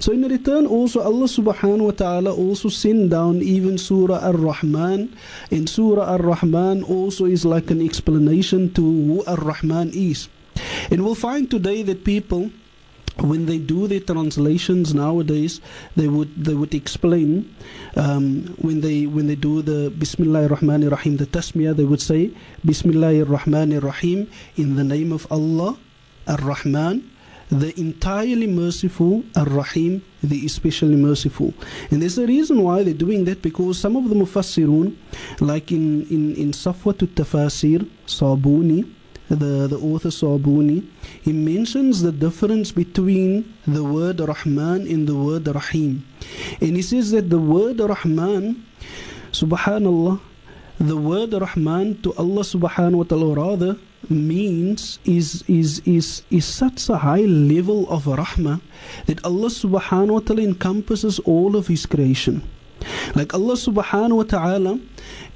So 0.00 0.12
in 0.12 0.22
return 0.22 0.66
also 0.66 1.00
Allah 1.00 1.26
subhanahu 1.26 1.86
wa 1.86 1.90
ta'ala 1.92 2.34
also 2.34 2.68
sent 2.68 3.08
down 3.08 3.40
even 3.40 3.78
Surah 3.78 4.18
Ar-Rahman. 4.18 5.16
And 5.50 5.68
Surah 5.68 6.18
Ar-Rahman 6.18 6.82
also 6.82 7.24
is 7.24 7.46
like 7.46 7.70
an 7.70 7.80
explanation 7.80 8.74
to 8.74 8.82
who 8.82 9.24
Ar-Rahman 9.24 9.92
is. 9.94 10.28
And 10.90 11.04
we'll 11.04 11.14
find 11.14 11.50
today 11.50 11.82
that 11.82 12.04
people 12.04 12.50
when 13.18 13.46
they 13.46 13.58
do 13.58 13.86
their 13.86 14.00
translations 14.00 14.94
nowadays, 14.94 15.60
they 15.96 16.08
would 16.08 16.34
they 16.42 16.54
would 16.54 16.74
explain 16.74 17.54
um, 17.96 18.46
when 18.58 18.80
they 18.80 19.06
when 19.06 19.26
they 19.26 19.34
do 19.34 19.62
the 19.62 19.90
Bismillah 19.90 20.44
ar-Rahman 20.44 20.88
rahim 20.88 21.16
the 21.16 21.26
tasmiyah, 21.26 21.76
they 21.76 21.84
would 21.84 22.00
say 22.00 22.30
Bismillah 22.64 23.18
ar-Rahman 23.20 23.78
rahim 23.80 24.30
in 24.56 24.76
the 24.76 24.84
name 24.84 25.12
of 25.12 25.26
Allah, 25.30 25.76
ar-Rahman, 26.26 27.10
the 27.50 27.78
entirely 27.78 28.46
merciful, 28.46 29.24
ar-Rahim, 29.36 30.02
the 30.22 30.46
especially 30.46 30.96
merciful. 30.96 31.52
And 31.90 32.00
there's 32.00 32.16
a 32.16 32.26
reason 32.26 32.62
why 32.62 32.84
they're 32.84 32.94
doing 32.94 33.24
that 33.24 33.42
because 33.42 33.78
some 33.78 33.96
of 33.96 34.08
the 34.08 34.14
mufassirun, 34.14 34.96
like 35.40 35.72
in 35.72 36.06
in 36.08 36.34
in 36.36 36.52
Safwa 36.52 36.94
Tafasir, 36.94 37.88
Sabuni, 38.06 38.88
the, 39.30 39.68
the 39.68 39.78
author 39.78 40.08
Sabuni, 40.08 40.86
he 41.22 41.32
mentions 41.32 42.02
the 42.02 42.12
difference 42.12 42.72
between 42.72 43.54
the 43.66 43.84
word 43.84 44.20
Rahman 44.20 44.86
and 44.86 45.06
the 45.06 45.14
word 45.14 45.46
Rahim. 45.46 46.04
And 46.60 46.76
he 46.76 46.82
says 46.82 47.12
that 47.12 47.30
the 47.30 47.38
word 47.38 47.78
Rahman, 47.78 48.66
subhanallah, 49.32 50.20
the 50.78 50.96
word 50.96 51.32
Rahman 51.32 52.02
to 52.02 52.12
Allah 52.14 52.42
subhanahu 52.42 52.94
wa 52.94 53.04
ta'ala 53.04 53.34
rather 53.34 53.78
means 54.08 54.98
is 55.04 55.44
is 55.46 55.80
is 55.84 56.22
is 56.30 56.44
such 56.44 56.88
a 56.88 56.96
high 56.96 57.28
level 57.28 57.88
of 57.90 58.04
rahmah 58.04 58.60
that 59.06 59.22
Allah 59.24 59.48
subhanahu 59.48 60.12
wa 60.12 60.20
ta'ala 60.20 60.42
encompasses 60.42 61.18
all 61.20 61.54
of 61.54 61.68
his 61.68 61.84
creation. 61.86 62.42
Like 63.14 63.34
Allah 63.34 63.54
subhanahu 63.54 64.16
wa 64.16 64.22
ta'ala 64.24 64.80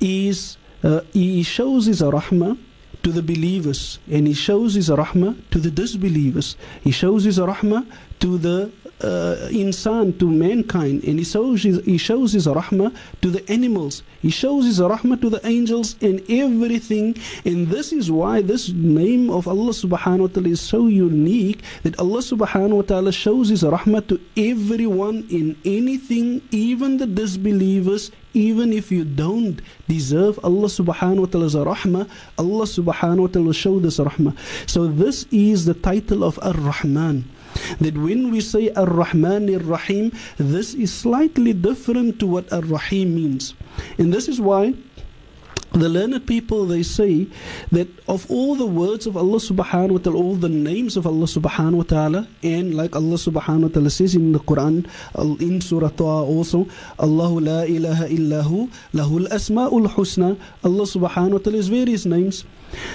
is 0.01 0.57
uh, 0.83 1.01
he 1.13 1.43
shows 1.43 1.87
his 1.87 2.01
rahmah 2.01 2.59
to 3.05 3.13
the 3.13 3.23
believers 3.23 3.99
and 4.11 4.27
he 4.27 4.35
shows 4.35 4.75
his 4.75 4.89
rahmah 4.89 5.37
to 5.51 5.59
the 5.59 5.71
disbelievers. 5.71 6.57
He 6.83 6.91
shows 6.91 7.25
his 7.25 7.39
rahmah 7.39 7.87
to 8.21 8.39
the 8.39 8.73
uh, 9.01 9.49
insan, 9.51 10.19
to 10.19 10.31
mankind, 10.31 11.05
and 11.05 11.19
he 11.19 11.25
shows, 11.25 11.63
his, 11.63 11.85
he 11.85 11.99
shows 11.99 12.33
his 12.33 12.47
rahmah 12.47 12.95
to 13.21 13.31
the 13.31 13.49
animals. 13.51 14.03
He 14.23 14.31
shows 14.31 14.65
his 14.65 14.81
rahmah 14.81 15.21
to 15.21 15.29
the 15.29 15.47
angels 15.47 15.97
and 16.01 16.23
everything. 16.31 17.17
And 17.45 17.69
this 17.69 17.93
is 17.93 18.11
why 18.11 18.41
this 18.41 18.71
name 18.71 19.31
of 19.31 19.47
Allah 19.47 19.73
subhanahu 19.73 20.21
wa 20.21 20.27
ta'ala 20.29 20.49
is 20.49 20.61
so 20.61 20.87
unique 20.87 21.63
that 21.83 21.99
Allah 21.99 22.21
subhanahu 22.21 22.77
wa 22.77 22.83
ta'ala 22.83 23.13
shows 23.13 23.49
his 23.51 23.63
rahmah 23.63 24.07
to 24.09 24.21
everyone 24.37 25.27
in 25.29 25.57
anything, 25.65 26.41
even 26.51 26.97
the 26.97 27.07
disbelievers, 27.07 28.11
even 28.35 28.73
if 28.73 28.93
you 28.93 29.05
don't 29.05 29.63
deserve 29.89 30.39
Allah 30.43 30.67
subhanahu 30.67 31.21
wa 31.21 31.27
ta'ala's 31.27 31.55
rahmah, 31.55 32.09
Allah 32.39 32.67
subhanahu 32.67 33.19
wa 33.19 33.27
ta'ala 33.29 33.47
will 33.47 33.53
show 33.53 33.79
this 33.79 33.99
rahmah. 33.99 34.37
So 34.69 34.87
this 34.87 35.27
is 35.31 35.65
the 35.65 35.75
title 35.75 36.23
of 36.25 36.39
Ar-Rahman. 36.43 37.31
That 37.81 37.97
when 37.97 38.31
we 38.33 38.41
say 38.41 38.71
Ar-Rahman 38.75 39.55
Ar-Rahim, 39.55 40.13
this 40.37 40.75
is 40.75 40.93
slightly 40.93 41.53
different 41.53 42.19
to 42.19 42.27
what 42.27 42.53
Ar-Rahim 42.53 43.15
means. 43.15 43.55
And 43.97 44.13
this 44.13 44.29
is 44.29 44.41
why 44.41 44.75
the 45.75 45.89
learned 45.89 46.27
people 46.27 46.67
they 46.67 46.83
say 46.83 47.27
that 47.73 47.89
of 48.09 48.31
all 48.31 48.55
the 48.55 48.67
words 48.67 49.07
of 49.07 49.17
Allah 49.17 49.39
subhanahu 49.39 49.91
wa 49.91 49.99
ta'ala, 49.99 50.19
all 50.19 50.37
the 50.37 50.49
names 50.49 50.97
of 50.97 51.07
Allah 51.07 51.27
subhanahu 51.27 51.75
wa 51.75 51.83
ta'ala, 51.83 52.29
and 52.43 52.75
like 52.77 52.95
Allah 52.95 53.17
subhanahu 53.17 53.63
wa 53.63 53.69
ta'ala 53.69 53.91
says 53.91 54.15
in 54.15 54.33
the 54.33 54.39
Quran, 54.39 54.87
in 55.41 55.61
Surah 55.61 55.89
Taha 55.89 56.25
also, 56.25 56.69
Allahu 56.99 57.41
la 57.41 57.63
ilaha 57.63 58.07
illahu, 58.07 58.71
lahul 58.95 59.27
asma'ul 59.29 59.89
husna, 59.89 60.39
Allah 60.63 60.85
subhanahu 60.85 61.33
wa 61.33 61.39
ta'ala 61.39 61.57
has 61.59 61.69
various 61.69 62.07
names. 62.07 62.45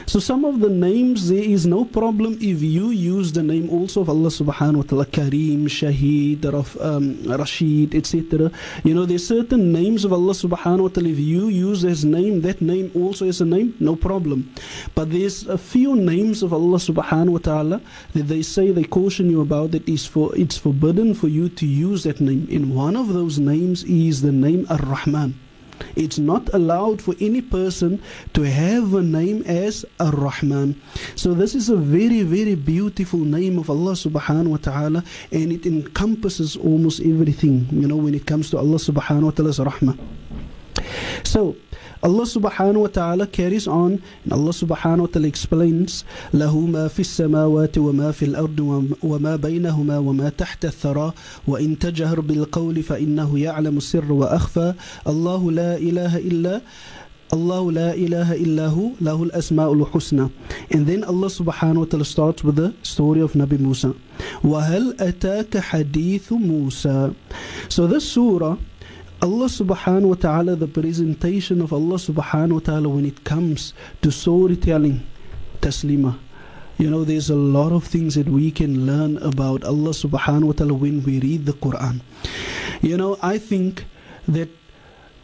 So 0.05 0.19
some 0.19 0.45
of 0.45 0.59
the 0.59 0.69
names 0.69 1.29
there 1.29 1.43
is 1.43 1.65
no 1.65 1.85
problem 1.85 2.37
if 2.41 2.61
you 2.61 2.89
use 2.89 3.31
the 3.31 3.43
name 3.43 3.69
also 3.69 4.01
of 4.01 4.09
Allah 4.09 4.29
subhanahu 4.29 4.77
wa 4.77 4.83
ta'ala 4.83 5.05
Kareem, 5.05 5.65
Shaheed, 5.65 6.51
Raf, 6.51 6.79
um, 6.81 7.23
Rashid, 7.23 7.95
etc. 7.95 8.51
You 8.83 8.93
know 8.93 9.05
there's 9.05 9.25
certain 9.25 9.71
names 9.71 10.05
of 10.05 10.13
Allah 10.13 10.33
subhanahu 10.33 10.81
wa 10.81 10.87
ta'ala 10.89 11.09
if 11.09 11.19
you 11.19 11.47
use 11.47 11.81
his 11.81 12.05
name, 12.05 12.41
that 12.41 12.61
name 12.61 12.91
also 12.95 13.25
is 13.25 13.41
a 13.41 13.45
name, 13.45 13.75
no 13.79 13.95
problem. 13.95 14.53
But 14.95 15.11
there's 15.11 15.47
a 15.47 15.57
few 15.57 15.95
names 15.95 16.43
of 16.43 16.53
Allah 16.53 16.77
subhanahu 16.77 17.29
wa 17.29 17.39
ta'ala 17.39 17.81
that 18.13 18.23
they 18.23 18.41
say 18.41 18.71
they 18.71 18.83
caution 18.83 19.29
you 19.29 19.41
about 19.41 19.71
that 19.71 19.87
is 19.87 20.05
for 20.05 20.35
it's 20.35 20.57
forbidden 20.57 21.13
for 21.13 21.27
you 21.27 21.49
to 21.49 21.65
use 21.65 22.03
that 22.03 22.19
name. 22.19 22.47
And 22.51 22.75
one 22.75 22.95
of 22.95 23.13
those 23.13 23.39
names 23.39 23.83
is 23.83 24.21
the 24.21 24.31
name 24.31 24.65
Ar-Rahman. 24.69 25.39
It's 25.95 26.19
not 26.19 26.53
allowed 26.53 27.01
for 27.01 27.15
any 27.19 27.41
person 27.41 28.01
to 28.33 28.43
have 28.43 28.93
a 28.93 29.01
name 29.01 29.43
as 29.43 29.85
Ar-Rahman. 29.99 30.81
So 31.15 31.33
this 31.33 31.55
is 31.55 31.69
a 31.69 31.75
very, 31.75 32.23
very 32.23 32.55
beautiful 32.55 33.19
name 33.19 33.57
of 33.59 33.69
Allah 33.69 33.93
subhanahu 33.93 34.47
wa 34.47 34.57
ta'ala 34.57 35.03
and 35.31 35.51
it 35.51 35.65
encompasses 35.65 36.55
almost 36.55 37.01
everything, 37.01 37.67
you 37.71 37.87
know, 37.87 37.97
when 37.97 38.15
it 38.15 38.25
comes 38.25 38.49
to 38.51 38.57
Allah 38.57 38.77
subhanahu 38.77 39.23
wa 39.23 39.31
ta'ala's 39.31 39.59
rahmah. 39.59 39.97
So 41.23 41.55
Allah 42.01 42.23
subhanahu 42.23 42.81
wa 42.81 42.87
ta'ala 42.87 43.27
carries 43.27 43.67
on. 43.67 44.01
and 44.23 44.31
Allah 44.31 44.51
subhanahu 44.55 44.99
wa 44.99 45.11
ta'ala 45.11 45.27
explains 45.27 46.03
له 46.33 46.55
ما 46.55 46.87
في 46.87 46.99
السماوات 47.03 47.77
وما 47.77 48.11
في 48.11 48.25
الأرض 48.25 48.59
وما 49.03 49.35
بينهما 49.35 49.97
وما 49.97 50.29
تحت 50.29 50.65
الثرى. 50.65 51.13
وإن 51.47 51.79
تجهر 51.79 52.19
بالقول 52.19 52.83
فإنه 52.83 53.39
يعلم 53.39 53.77
السر 53.77 54.13
وأخفى. 54.13 54.73
الله 55.07 55.51
لا 55.51 55.77
إله 55.77 56.17
إلا 56.17 56.61
لا 57.69 57.93
إله 57.93 58.33
إلا 58.33 58.67
هو. 58.67 58.89
له 59.01 59.23
الأسماء 59.23 59.73
الحسنى. 59.73 60.29
And 60.71 60.87
then 60.87 61.03
Allah 61.03 61.27
subhanahu 61.27 61.77
wa 61.77 61.85
ta'ala 61.85 62.05
starts 62.05 62.43
with 62.43 62.55
the 62.55 62.73
story 62.81 63.19
of 63.21 63.33
Nabi 63.33 63.59
Musa 63.59 63.93
وهل 64.43 64.95
أتاك 64.99 65.57
حديث 65.57 66.31
موسى؟ 66.31 67.13
So 67.67 67.87
this 67.87 68.07
surah 68.07 68.57
Allah 69.21 69.47
subhanahu 69.47 70.03
wa 70.05 70.15
ta'ala, 70.15 70.55
the 70.55 70.67
presentation 70.67 71.59
of 71.61 71.73
Allah 71.73 71.95
subhanahu 71.95 72.53
wa 72.53 72.59
ta'ala 72.59 72.87
when 72.87 73.05
it 73.05 73.25
comes 73.25 73.73
to 74.01 74.11
storytelling, 74.11 75.05
taslima. 75.59 76.17
You 76.77 76.89
know, 76.89 77.03
there's 77.03 77.29
a 77.29 77.35
lot 77.35 77.73
of 77.73 77.83
things 77.83 78.15
that 78.15 78.29
we 78.29 78.49
can 78.49 78.85
learn 78.85 79.17
about 79.17 79.65
Allah 79.65 79.91
subhanahu 79.91 80.43
wa 80.43 80.51
ta'ala 80.53 80.73
when 80.73 81.03
we 81.03 81.19
read 81.19 81.45
the 81.45 81.51
Quran. 81.51 81.99
You 82.81 82.95
know, 82.95 83.17
I 83.21 83.37
think 83.37 83.83
that 84.29 84.47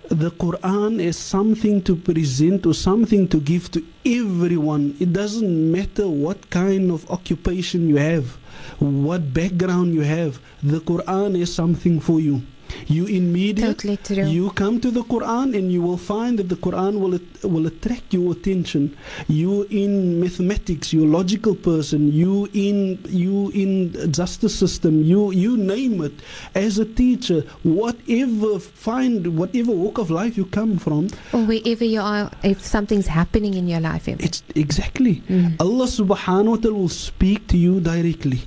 the 0.10 0.32
Quran 0.32 1.00
is 1.00 1.16
something 1.18 1.82
to 1.84 1.96
present 1.96 2.66
or 2.66 2.74
something 2.74 3.30
to 3.30 3.40
give 3.40 3.72
to 3.72 3.84
everyone. 4.06 4.98
It 5.00 5.14
doesn't 5.14 5.72
matter 5.72 6.10
what 6.10 6.50
kind 6.50 6.92
of 6.92 7.10
occupation 7.10 7.88
you 7.88 7.96
have, 7.96 8.36
what 8.80 9.34
background 9.34 9.94
you 9.94 10.02
have, 10.02 10.40
the 10.62 10.80
Quran 10.80 11.40
is 11.40 11.56
something 11.56 12.02
for 12.02 12.20
you. 12.20 12.42
You 12.88 13.06
in 13.06 13.32
media, 13.34 13.68
Totally 13.74 13.98
true. 13.98 14.26
you 14.26 14.50
come 14.52 14.80
to 14.82 14.92
the 14.92 15.02
Quran 15.04 15.56
and 15.58 15.72
you 15.72 15.82
will 15.82 15.98
find 15.98 16.38
that 16.40 16.50
the 16.50 16.56
Quran 16.56 17.00
will 17.00 17.20
will 17.50 17.66
attract 17.68 18.14
your 18.14 18.32
attention. 18.34 18.96
You 19.28 19.64
in 19.70 20.20
mathematics, 20.20 20.94
you 20.94 21.06
logical 21.06 21.56
person. 21.56 22.12
You 22.12 22.50
in 22.54 23.00
you 23.08 23.50
in 23.54 24.12
justice 24.12 24.54
system. 24.54 25.04
You 25.04 25.32
you 25.32 25.58
name 25.58 26.02
it. 26.04 26.14
As 26.54 26.78
a 26.80 26.86
teacher, 26.86 27.42
whatever 27.64 28.60
find 28.60 29.38
whatever 29.38 29.72
walk 29.72 29.98
of 29.98 30.10
life 30.10 30.38
you 30.38 30.46
come 30.46 30.78
from, 30.78 31.10
or 31.34 31.42
wherever 31.46 31.84
you 31.86 32.02
are, 32.02 32.32
if 32.44 32.62
something's 32.66 33.08
happening 33.08 33.54
in 33.54 33.68
your 33.68 33.80
life. 33.80 34.08
even. 34.08 34.24
it's 34.26 34.44
exactly 34.56 35.22
Mm. 35.30 35.56
Allah 35.60 35.86
Subhanahu 35.88 36.52
wa 36.54 36.58
Taala 36.58 36.74
will 36.86 36.90
speak 36.90 37.48
to 37.48 37.58
you 37.58 37.80
directly. 37.80 38.42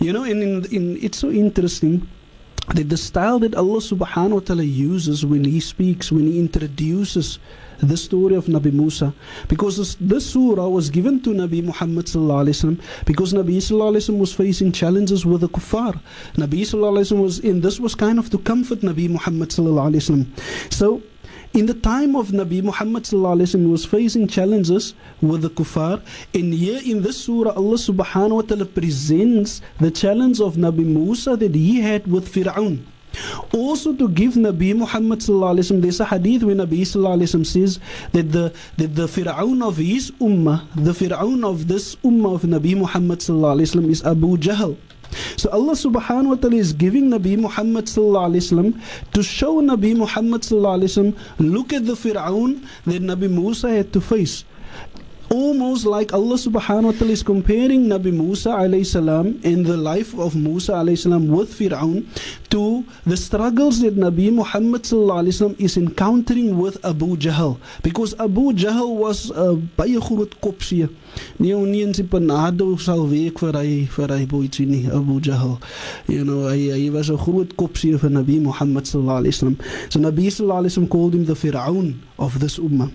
You 0.00 0.12
know, 0.12 0.24
and 0.24 0.42
in, 0.42 0.64
in 0.72 0.84
it's 1.02 1.18
so 1.18 1.30
interesting 1.30 2.08
that 2.74 2.88
the 2.88 2.96
style 2.96 3.38
that 3.40 3.54
Allah 3.54 3.78
subhanahu 3.78 4.32
wa 4.32 4.40
ta'ala 4.40 4.64
uses 4.64 5.24
when 5.24 5.44
He 5.44 5.60
speaks, 5.60 6.10
when 6.10 6.26
He 6.26 6.38
introduces 6.38 7.38
the 7.78 7.96
story 7.96 8.34
of 8.34 8.46
Nabi 8.46 8.72
Musa, 8.72 9.12
because 9.48 9.76
this, 9.76 9.96
this 10.00 10.30
surah 10.30 10.68
was 10.68 10.90
given 10.90 11.20
to 11.22 11.30
Nabi 11.30 11.62
Muhammad 11.62 12.06
because 13.04 13.32
Nabi 13.32 13.56
wasallam 13.56 14.18
was 14.18 14.32
facing 14.32 14.72
challenges 14.72 15.26
with 15.26 15.42
the 15.42 15.48
kuffar. 15.48 16.00
Nabi 16.34 16.60
wasallam 16.62 17.22
was 17.22 17.38
in 17.40 17.60
this 17.60 17.78
was 17.78 17.94
kind 17.94 18.18
of 18.18 18.30
to 18.30 18.38
comfort 18.38 18.80
Nabi 18.80 19.08
Muhammad. 19.08 19.52
So. 20.72 21.02
In 21.54 21.66
the 21.66 21.74
time 21.74 22.14
of 22.16 22.28
Nabi 22.28 22.62
Muhammad 22.62 23.08
was 23.12 23.84
facing 23.84 24.28
challenges 24.28 24.94
with 25.22 25.42
the 25.42 25.50
kuffar. 25.50 26.02
And 26.34 26.52
here 26.52 26.80
in 26.84 27.02
this 27.02 27.18
surah, 27.24 27.52
Allah 27.52 27.76
subhanahu 27.76 28.36
wa 28.36 28.42
ta'ala 28.42 28.66
presents 28.66 29.62
the 29.80 29.90
challenge 29.90 30.40
of 30.40 30.56
Nabi 30.56 30.84
Musa 30.84 31.36
that 31.36 31.54
he 31.54 31.80
had 31.80 32.06
with 32.06 32.28
Fir'aun. 32.28 32.84
Also 33.54 33.94
to 33.94 34.08
give 34.08 34.34
Nabi 34.34 34.76
Muhammad 34.76 35.22
there's 35.22 36.00
a 36.00 36.04
hadith 36.04 36.42
where 36.42 36.54
Nabi 36.54 36.84
says 36.84 37.80
that 38.12 38.32
the 38.32 38.52
that 38.76 38.94
the 38.94 39.06
Fir'aun 39.06 39.66
of 39.66 39.78
his 39.78 40.10
ummah, 40.20 40.66
the 40.74 40.92
Fir'aun 40.92 41.44
of 41.44 41.68
this 41.68 41.96
ummah 41.96 42.34
of 42.34 42.42
Nabi 42.42 42.76
Muhammad 42.76 43.20
is 43.90 44.04
Abu 44.04 44.36
Jahl. 44.36 44.76
So 45.36 45.50
Allah 45.50 45.72
subhanahu 45.72 46.28
wa 46.28 46.34
ta'ala 46.36 46.56
is 46.56 46.72
giving 46.72 47.10
Nabi 47.10 47.38
Muhammad 47.38 47.86
sallallahu 47.86 48.32
alaihi 48.32 48.44
wasallam 48.44 49.12
to 49.12 49.22
show 49.22 49.60
Nabi 49.60 49.96
Muhammad 49.96 50.42
sallallahu 50.42 50.80
alaihi 50.80 50.92
wasallam 50.92 51.14
look 51.38 51.72
at 51.72 51.86
the 51.86 51.92
Fir'aun 51.92 52.64
that 52.84 53.02
Nabi 53.02 53.30
Musa 53.30 53.70
had 53.70 53.92
to 53.92 54.00
face. 54.00 54.44
Almost 55.28 55.86
like 55.86 56.14
Allah 56.14 56.38
subhanahu 56.38 56.84
wa 56.84 56.92
ta'ala 56.92 57.10
is 57.10 57.22
comparing 57.22 57.86
Nabi 57.90 58.14
Musa 58.14 58.50
alayhi 58.50 58.86
salam 58.86 59.40
and 59.42 59.66
the 59.66 59.76
life 59.76 60.14
of 60.14 60.36
Musa 60.36 60.72
alayhi 60.78 60.98
salam 60.98 61.26
with 61.26 61.50
Fir'aun 61.50 62.06
to 62.50 62.84
the 63.04 63.16
struggles 63.16 63.80
that 63.80 63.96
Nabi 63.96 64.32
Muhammad 64.32 64.82
sallallahu 64.86 65.26
alayhi 65.26 65.34
wasallam 65.34 65.60
is 65.60 65.76
encountering 65.76 66.56
with 66.56 66.78
Abu 66.86 67.16
Jahl. 67.16 67.58
Because 67.82 68.14
Abu 68.20 68.52
Jahl 68.52 68.94
was 68.94 69.30
a 69.34 69.58
baie 69.76 69.98
groot 71.15 71.15
kopseer. 71.15 71.39
Nie 71.39 71.53
ou 71.55 71.65
nie 71.65 71.81
in 71.83 71.93
sy 71.93 72.03
panado 72.03 72.79
sal 72.79 73.07
week 73.07 73.39
vir 73.39 73.53
hy 73.53 73.87
vir 73.87 74.07
hy 74.09 74.25
boetjie 74.25 74.65
nie, 74.67 74.87
Abu 74.91 75.19
Jahl. 75.21 75.57
You 76.07 76.23
know, 76.23 76.47
hy 76.49 76.69
hy 76.71 76.89
was 76.91 77.09
'n 77.09 77.17
groot 77.17 77.55
kopseer 77.57 77.97
vir 77.99 78.09
Nabi 78.09 78.39
Muhammad 78.41 78.83
sallallahu 78.85 79.21
alayhi 79.25 79.35
wasallam. 79.35 79.57
So 79.89 79.99
Nabi 79.99 80.27
sallallahu 80.27 80.59
alayhi 80.65 80.73
wasallam 80.77 80.89
called 80.89 81.15
him 81.15 81.25
the 81.25 81.33
Fir'aun 81.35 81.93
of 82.19 82.39
this 82.39 82.57
ummah. 82.59 82.91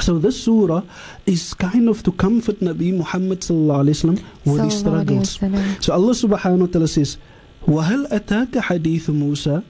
So 0.00 0.18
this 0.18 0.38
surah 0.44 0.82
is 1.26 1.54
kind 1.54 1.88
of 1.88 2.02
to 2.04 2.12
comfort 2.12 2.60
Nabi 2.60 2.92
Muhammad 2.96 3.40
sallallahu 3.40 3.82
alaihi 3.82 3.96
wasallam 3.98 4.18
with 4.46 4.62
his 4.64 4.82
Sallallahu 4.82 5.04
alaihi 5.06 5.26
struggles. 5.26 5.38
wasallam. 5.38 5.82
So 5.82 5.92
Allah 5.92 6.12
subhanahu 6.14 6.60
wa 6.60 6.66
ta'ala 6.66 6.88
says, 6.88 7.18
وَهَلْ 7.66 8.08
أَتَاكَ 8.08 8.52
حَدِيثُ 8.62 9.10
مُوسَى 9.10 9.62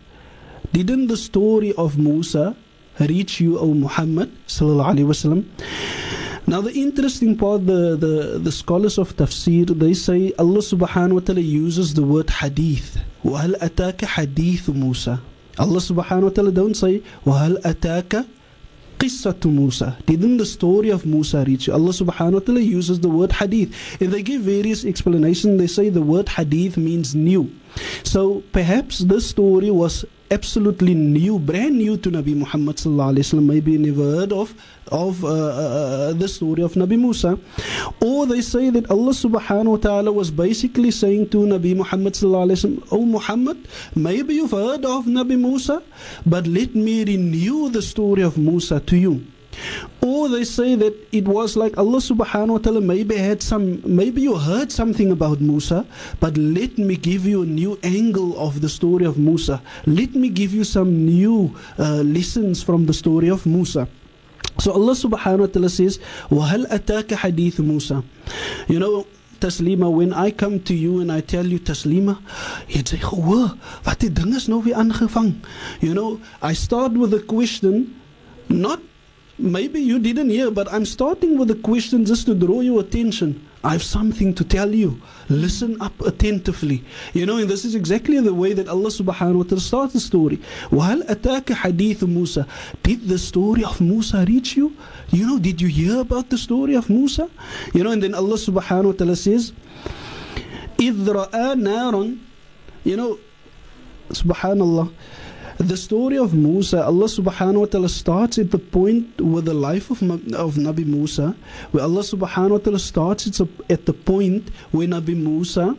Didn't 0.73 1.07
the 1.09 1.17
story 1.17 1.73
of 1.81 1.97
Musa 1.97 2.55
reach 3.01 3.41
you, 3.41 3.59
O 3.59 3.73
Muhammad 3.73 4.29
sallallahu 4.47 4.93
alaihi 5.01 5.09
wasallam? 5.09 5.45
Now 6.47 6.61
the 6.61 6.73
interesting 6.73 7.37
part, 7.37 7.67
the, 7.67 7.97
the, 7.97 8.39
the 8.39 8.53
scholars 8.53 8.99
of 8.99 9.17
tafsir, 9.17 9.67
they 9.79 9.95
say 9.95 10.33
Allah 10.39 10.61
subhanahu 10.61 11.15
wa 11.15 11.21
ta'ala 11.21 11.41
uses 11.41 11.95
the 11.95 12.03
word 12.03 12.31
hadith. 12.31 12.99
وَهَلْ 13.25 13.59
أَتَاكَ 13.59 13.99
حَدِيثُ 13.99 14.63
مُوسَى 14.71 15.21
Allah 15.59 15.81
subhanahu 15.81 16.23
wa 16.23 16.29
ta'ala 16.31 16.53
don't 16.53 16.75
say 16.75 17.03
وَهَلْ 17.27 17.63
أَتَاكَ 17.63 18.27
قصة 18.99 19.45
Musa. 19.45 19.97
Didn't 20.07 20.39
the 20.39 20.47
story 20.47 20.91
of 20.91 21.07
Musa 21.07 21.45
reach 21.47 21.67
you? 21.69 21.73
Allah 21.73 21.91
subhanahu 21.91 22.33
wa 22.35 22.41
ta'ala 22.41 22.61
uses 22.61 23.01
the 23.01 23.09
word 23.09 23.33
hadith. 23.33 23.73
And 24.01 24.13
they 24.13 24.23
give 24.23 24.43
various 24.43 24.85
explanations. 24.85 25.59
They 25.59 25.67
say 25.69 25.89
the 25.89 26.03
word 26.03 26.29
hadith 26.29 26.77
means 26.77 27.15
new. 27.15 27.51
So 28.03 28.43
perhaps 28.53 28.99
this 28.99 29.29
story 29.29 29.71
was 29.71 30.05
absolutely 30.34 30.94
new, 30.96 31.40
brand 31.40 31.78
new 31.78 31.96
to 31.98 32.12
Nabi 32.12 32.36
Muhammad 32.36 32.78
sallallahu 32.78 33.14
alaihi 33.14 33.26
wasallam. 33.26 33.46
Maybe 33.54 33.78
never 33.78 34.04
heard 34.18 34.34
of 34.34 34.54
of 34.92 35.24
uh, 35.24 35.28
uh, 35.30 36.14
the 36.14 36.28
story 36.28 36.64
of 36.64 36.74
Nabi 36.74 37.00
Musa, 37.00 37.38
or 38.02 38.26
they 38.26 38.42
say 38.42 38.70
that 38.70 38.90
Allah 38.96 39.14
subhanahu 39.20 39.76
wa 39.76 39.82
taala 39.88 40.14
was 40.14 40.32
basically 40.32 40.92
saying 40.92 41.30
to 41.36 41.46
Nabi 41.54 41.76
Muhammad 41.84 42.14
sallallahu 42.14 42.48
alaihi 42.50 42.60
wasallam, 42.62 42.88
"Oh 43.00 43.06
Muhammad, 43.18 43.68
maybe 43.96 44.36
you've 44.42 44.58
heard 44.62 44.86
of 44.86 45.06
Nabi 45.20 45.40
Musa, 45.40 45.82
but 46.26 46.48
let 46.48 46.76
me 46.76 46.98
renew 47.14 47.70
the 47.70 47.82
story 47.82 48.22
of 48.32 48.38
Musa 48.38 48.80
to 48.94 48.98
you." 48.98 49.16
Or 50.01 50.29
they 50.29 50.45
say 50.45 50.77
that 50.77 50.95
it 51.11 51.27
was 51.27 51.57
like 51.57 51.77
Allah 51.77 51.99
subhanahu 51.99 52.49
wa 52.49 52.59
ta'ala 52.59 52.81
maybe 52.81 53.17
had 53.17 53.43
some, 53.43 53.83
maybe 53.85 54.23
you 54.23 54.37
heard 54.37 54.71
something 54.71 55.11
about 55.11 55.41
Musa, 55.41 55.85
but 56.21 56.37
let 56.37 56.79
me 56.79 56.97
give 56.97 57.27
you 57.27 57.43
a 57.43 57.47
new 57.47 57.79
angle 57.83 58.39
of 58.39 58.61
the 58.61 58.69
story 58.69 59.05
of 59.05 59.19
Musa. 59.19 59.61
Let 59.87 60.15
me 60.15 60.29
give 60.29 60.55
you 60.55 60.63
some 60.63 61.05
new 61.05 61.55
uh, 61.79 62.03
lessons 62.07 62.63
from 62.63 62.87
the 62.87 62.95
story 62.95 63.29
of 63.29 63.47
Musa. 63.47 63.89
So 64.61 64.73
Allah 64.73 64.95
subhanahu 64.95 65.41
wa 65.41 65.47
ta'ala 65.47 65.69
says, 65.71 65.99
وَهَلْ 66.31 66.67
أَتَاكَ 66.71 67.09
حَدِيثُ 67.15 67.59
Musa? 67.61 68.05
You 68.69 68.79
know, 68.79 69.07
Taslima, 69.41 69.91
when 69.91 70.13
I 70.13 70.31
come 70.31 70.59
to 70.65 70.75
you 70.75 71.01
and 71.01 71.13
I 71.13 71.21
tell 71.21 71.47
you 71.47 71.61
Taslima, 71.61 72.19
you'd 72.69 72.89
say, 72.89 72.99
oh, 73.05 73.57
wat 73.87 74.01
die 74.01 74.09
ding 74.11 74.35
is 74.35 74.49
nou 74.49 74.59
weer 74.63 74.75
aangevang. 74.75 75.39
You 75.81 75.95
know, 75.95 76.21
I 76.43 76.55
start 76.55 76.93
with 76.93 77.15
a 77.15 77.21
question, 77.23 77.95
not 78.49 78.83
maybe 79.39 79.81
you 79.81 79.99
didn't 79.99 80.31
hear, 80.31 80.51
but 80.51 80.71
I'm 80.73 80.85
starting 80.85 81.39
with 81.39 81.51
a 81.51 81.55
question 81.55 82.05
just 82.05 82.27
to 82.27 82.35
draw 82.35 82.61
your 82.61 82.81
attention. 82.81 83.47
I 83.63 83.73
have 83.73 83.83
something 83.83 84.35
to 84.35 84.45
tell 84.45 84.73
you. 84.75 85.01
Listen 85.29 85.81
up 85.81 86.01
attentively. 86.01 86.85
You 87.13 87.27
know, 87.27 87.39
and 87.39 87.51
this 87.51 87.65
is 87.65 87.75
exactly 87.75 88.21
the 88.21 88.35
way 88.35 88.53
that 88.53 88.69
Allah 88.69 88.89
subhanahu 88.89 89.37
wa 89.37 89.43
ta'ala 89.43 89.61
starts 89.61 89.93
the 89.93 90.01
story. 90.01 90.39
وَهَلْ 90.71 91.07
أَتَاكَ 91.07 91.45
حَدِيثُ 91.45 92.07
Musa? 92.09 92.47
Did 92.83 93.09
the 93.09 93.19
story 93.19 93.65
of 93.65 93.81
Musa 93.81 94.25
reach 94.29 94.57
you? 94.57 94.77
You 95.11 95.27
know, 95.27 95.39
did 95.39 95.61
you 95.61 95.69
hear 95.69 96.01
about 96.01 96.31
the 96.31 96.39
story 96.39 96.75
of 96.75 96.89
Musa? 96.89 97.29
You 97.75 97.85
know, 97.85 97.91
and 97.91 98.03
then 98.03 98.15
Allah 98.15 98.37
subhanahu 98.37 98.85
wa 98.85 98.93
ta'ala 98.93 99.17
says, 99.17 99.53
إِذْ 100.79 101.05
رَأَى 101.05 101.55
نَارًا 101.59 102.19
You 102.85 102.97
know, 102.97 103.19
subhanallah. 104.11 104.93
the 105.64 105.78
story 105.78 106.18
of 106.18 106.34
Musa, 106.34 106.84
Allah 106.84 107.06
subhanahu 107.06 107.60
wa 107.62 107.66
ta'ala 107.66 107.88
starts 107.88 108.38
at 108.38 108.52
the 108.52 108.60
point 108.60 109.22
with 109.22 109.46
the 109.46 109.54
life 109.54 109.90
of, 109.92 110.02
of 110.36 110.56
Nabi 110.56 110.86
Musa, 110.86 111.38
where 111.72 111.86
Allah 111.86 112.02
subhanahu 112.02 112.52
wa 112.52 112.58
ta'ala 112.58 112.80
starts 112.80 113.40
at 113.70 113.86
the 113.86 113.94
point 113.94 114.50
where 114.72 114.88
Nabi 114.88 115.16
Musa 115.16 115.78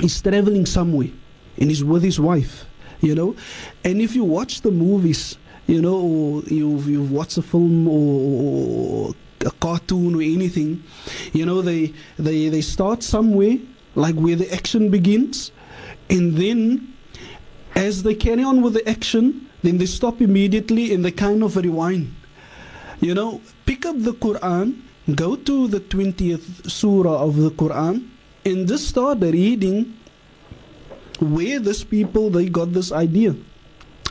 is 0.00 0.20
traveling 0.20 0.66
somewhere 0.66 1.10
and 1.60 1.70
he's 1.70 1.84
with 1.84 2.02
his 2.02 2.18
wife, 2.18 2.66
you 3.02 3.14
know. 3.14 3.36
And 3.84 4.02
if 4.02 4.16
you 4.16 4.24
watch 4.24 4.62
the 4.62 4.72
movies, 4.72 5.38
you 5.68 5.80
know, 5.80 5.94
or 5.94 6.42
you've, 6.50 6.88
you've 6.88 7.12
watched 7.12 7.38
a 7.38 7.42
film 7.42 7.86
or, 7.86 9.12
or 9.12 9.14
a 9.46 9.52
cartoon 9.62 10.16
or 10.16 10.22
anything, 10.22 10.82
you 11.32 11.46
know, 11.46 11.62
they, 11.62 11.94
they, 12.18 12.48
they 12.48 12.62
start 12.62 13.04
somewhere, 13.04 13.58
like 13.94 14.16
where 14.16 14.34
the 14.34 14.52
action 14.52 14.90
begins, 14.90 15.52
and 16.10 16.36
then 16.36 16.93
as 17.74 18.02
they 18.02 18.14
carry 18.14 18.42
on 18.42 18.62
with 18.62 18.74
the 18.74 18.88
action, 18.88 19.48
then 19.62 19.78
they 19.78 19.86
stop 19.86 20.20
immediately 20.20 20.94
and 20.94 21.04
they 21.04 21.10
kind 21.10 21.42
of 21.42 21.56
rewind. 21.56 22.14
You 23.00 23.14
know, 23.14 23.40
pick 23.66 23.84
up 23.86 23.96
the 23.98 24.12
Quran, 24.12 24.80
go 25.14 25.36
to 25.36 25.68
the 25.68 25.80
20th 25.80 26.70
surah 26.70 27.22
of 27.22 27.36
the 27.36 27.50
Quran, 27.50 28.08
and 28.44 28.68
just 28.68 28.88
start 28.88 29.20
reading 29.20 29.96
where 31.20 31.58
these 31.58 31.84
people 31.84 32.30
they 32.30 32.48
got 32.48 32.72
this 32.72 32.92
idea. 32.92 33.34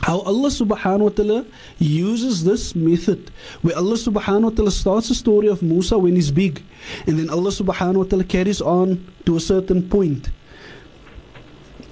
how 0.04 0.20
Allah 0.20 0.52
subhanahu 0.52 1.08
wa 1.08 1.14
ta'ala 1.16 1.40
uses 1.78 2.44
this 2.44 2.76
method 2.76 3.32
where 3.62 3.72
Allah 3.72 3.96
subhanahu 3.96 4.52
wa 4.52 4.54
ta'ala 4.56 4.70
starts 4.70 5.08
the 5.08 5.16
story 5.16 5.48
of 5.48 5.62
Musa 5.64 5.96
when 5.96 6.14
he's 6.14 6.30
big 6.30 6.60
and 7.08 7.18
then 7.18 7.30
Allah 7.32 7.48
subhanahu 7.48 8.04
wa 8.04 8.04
ta'ala 8.04 8.24
carries 8.24 8.60
on 8.60 9.00
to 9.24 9.36
a 9.36 9.40
certain 9.40 9.80
point. 9.88 10.28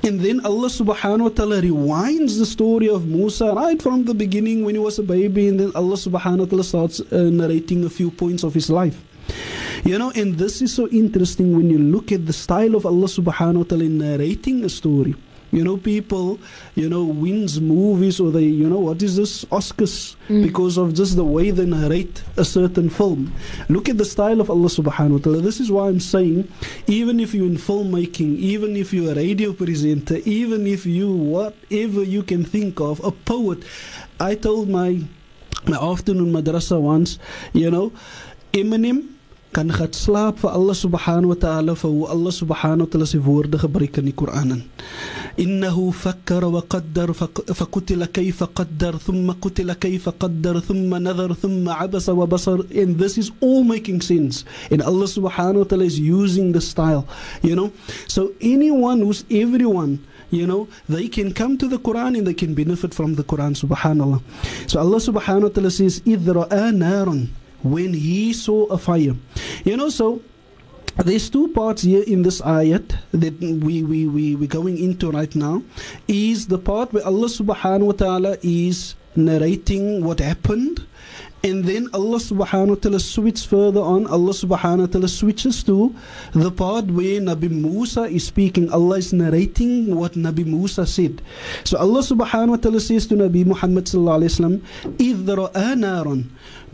And 0.05 0.19
then 0.19 0.45
Allah 0.45 0.67
subhanahu 0.67 1.23
wa 1.23 1.29
ta'ala 1.29 1.63
rewinds 1.63 2.37
the 2.37 2.47
story 2.47 2.89
of 2.89 3.07
Musa 3.07 3.55
right 3.55 3.81
from 3.81 4.03
the 4.05 4.15
beginning 4.15 4.65
when 4.65 4.75
he 4.75 4.81
was 4.81 4.99
a 4.99 5.03
baby 5.03 5.47
and 5.47 5.61
then 5.61 5.71
Allah 5.77 5.95
subhanahu 5.95 6.41
wa 6.41 6.45
ta'ala 6.47 6.65
starts 6.65 6.99
uh, 6.99 7.31
narrating 7.31 7.85
a 7.85 7.91
few 7.91 8.11
points 8.11 8.43
of 8.43 8.53
his 8.53 8.69
life. 8.69 8.99
You 9.85 9.99
know, 9.99 10.11
and 10.17 10.39
this 10.39 10.61
is 10.61 10.75
so 10.75 10.89
interesting 10.89 11.55
when 11.57 11.71
you 11.71 11.79
look 11.79 12.11
at 12.11 12.27
the 12.27 12.33
style 12.33 12.75
of 12.75 12.85
Allah 12.85 13.07
subhanahu 13.07 13.63
wa 13.63 13.63
ta'ala 13.63 13.85
in 13.85 13.99
narrating 13.99 14.65
a 14.65 14.69
story. 14.69 15.15
You 15.53 15.63
know, 15.63 15.77
people, 15.77 16.41
you 16.75 16.89
know, 16.89 17.05
wins 17.05 17.61
movies 17.61 18.19
or 18.19 18.31
they, 18.33 18.45
you 18.45 18.69
know, 18.71 18.79
what 18.79 19.03
is 19.03 19.17
this? 19.17 19.45
Oscars 19.53 20.17
Mm. 20.29 20.43
because 20.45 20.79
of 20.79 20.95
just 20.95 21.17
the 21.17 21.25
way 21.25 21.51
they 21.51 21.67
narrate 21.67 22.23
a 22.39 22.45
certain 22.45 22.89
film. 22.89 23.33
Look 23.69 23.89
at 23.91 23.99
the 23.99 24.05
style 24.07 24.41
of 24.41 24.49
Allah 24.49 24.69
subhanahu 24.69 25.11
wa 25.11 25.19
ta'ala. 25.19 25.41
This 25.43 25.61
is 25.61 25.71
why 25.71 25.89
I'm 25.89 26.01
saying, 26.01 26.49
even 26.87 27.21
if 27.21 27.35
you're 27.35 27.47
in 27.47 27.59
filmmaking, 27.59 28.39
even 28.39 28.77
if 28.77 28.95
you're 28.95 29.13
a 29.13 29.15
radio 29.17 29.53
presenter, 29.53 30.19
even 30.25 30.67
if 30.67 30.87
you, 30.87 31.13
whatever 31.13 32.03
you 32.03 32.23
can 32.23 32.45
think 32.45 32.81
of, 32.81 33.05
a 33.05 33.11
poet. 33.11 33.63
I 34.21 34.37
told 34.37 34.71
my, 34.71 35.03
my 35.67 35.77
afternoon 35.77 36.33
madrasa 36.33 36.81
once, 36.81 37.19
you 37.53 37.71
know, 37.71 37.93
Eminem 38.55 39.12
kan 39.53 39.69
gaat 39.69 39.93
slaap 39.93 40.41
Allah 40.49 40.73
subhanahu 40.73 41.37
wa 41.37 41.39
ta'ala 41.39 41.75
vir 41.77 41.91
hoe 41.93 42.09
Allah 42.09 42.33
subhanahu 42.33 42.87
wa 42.87 42.91
ta'ala 42.91 43.07
se 43.07 43.19
woorde 43.21 43.59
gebruik 43.61 43.99
in 43.99 44.07
die 44.09 44.13
Koran. 44.13 44.65
Innahu 45.37 45.93
fakkara 45.93 46.49
wa 46.51 46.63
qaddar 46.63 47.13
fakutila 47.13 48.09
kayfa 48.09 48.49
qaddar 48.49 48.97
thumma 48.97 49.35
kutila 49.37 49.77
kayfa 49.77 50.13
qaddar 50.17 50.63
thumma 50.65 50.97
nadhar 50.97 51.37
thumma 51.37 51.77
abasa 51.77 52.17
wa 52.17 52.25
basar. 52.27 52.65
And 52.73 52.99
this 52.99 53.19
is 53.19 53.31
all 53.41 53.63
making 53.63 54.01
sense. 54.01 54.45
And 54.71 54.81
Allah 54.81 55.05
subhanahu 55.05 55.65
wa 55.65 55.69
ta'ala 55.69 55.85
is 55.85 56.01
using 56.01 56.53
the 56.53 56.61
style 56.61 57.07
you 57.43 57.55
know. 57.55 57.73
So 58.09 58.33
anyone 58.41 59.01
who's 59.01 59.25
everyone 59.31 60.01
you 60.31 60.47
know 60.47 60.67
they 60.89 61.09
can 61.09 61.35
come 61.35 61.59
to 61.59 61.69
the 61.69 61.79
Quran 61.79 62.17
and 62.17 62.27
they 62.27 62.33
can 62.33 62.55
benefit 62.55 62.95
from 62.95 63.17
the 63.21 63.25
Quran 63.25 63.53
subhanallah. 63.53 64.25
So 64.67 64.81
Allah 64.81 64.97
subhanahu 64.97 65.53
wa 65.53 65.55
ta'ala 65.61 65.71
says 65.71 66.01
idra 66.09 66.49
naran 66.73 67.29
when 67.63 67.95
he 67.95 68.33
saw 68.33 68.65
a 68.67 68.79
fire 68.79 69.15
you 69.65 69.77
know 69.77 69.89
so 69.89 70.21
there's 70.97 71.31
two 71.31 71.49
parts 71.49 71.83
here 71.83 72.03
in 72.05 72.23
this 72.23 72.41
ayat 72.43 72.99
that 73.13 73.41
we, 73.41 73.83
we, 73.83 74.07
we, 74.07 74.37
we're 74.37 74.47
going 74.47 74.77
into 74.77 75.11
right 75.11 75.35
now. 75.35 75.63
Is 76.07 76.49
the 76.49 76.59
part 76.59 76.93
where 76.93 77.05
Allah 77.07 77.29
subhanahu 77.29 77.87
wa 77.87 77.93
ta'ala 77.93 78.37
is 78.43 78.95
narrating 79.17 80.05
what 80.05 80.21
happened. 80.21 80.85
And 81.45 81.65
then 81.65 81.89
Allah 81.93 82.23
subhanahu 82.23 82.69
wa 82.69 82.75
ta'ala 82.79 83.01
switches 83.01 83.45
further 83.45 83.81
on. 83.83 84.07
Allah 84.07 84.31
subhanahu 84.31 84.87
wa 84.87 84.91
ta'ala 84.95 85.09
switches 85.09 85.65
to 85.67 85.91
the 86.39 86.53
part 86.55 86.87
where 86.87 87.19
Nabi 87.19 87.51
Musa 87.51 88.07
is 88.07 88.31
speaking. 88.31 88.71
Allah 88.71 89.03
is 89.03 89.13
narrating 89.13 89.91
what 89.91 90.15
Nabi 90.15 90.47
Musa 90.47 90.87
said. 90.87 91.19
So 91.65 91.79
Allah 91.83 91.99
subhanahu 91.99 92.55
wa 92.55 92.63
ta'ala 92.63 92.79
says 92.79 93.09
to 93.11 93.19
Nabi 93.19 93.43
Muhammad 93.45 93.91
sallallahu 93.91 94.23
alayhi 94.23 96.31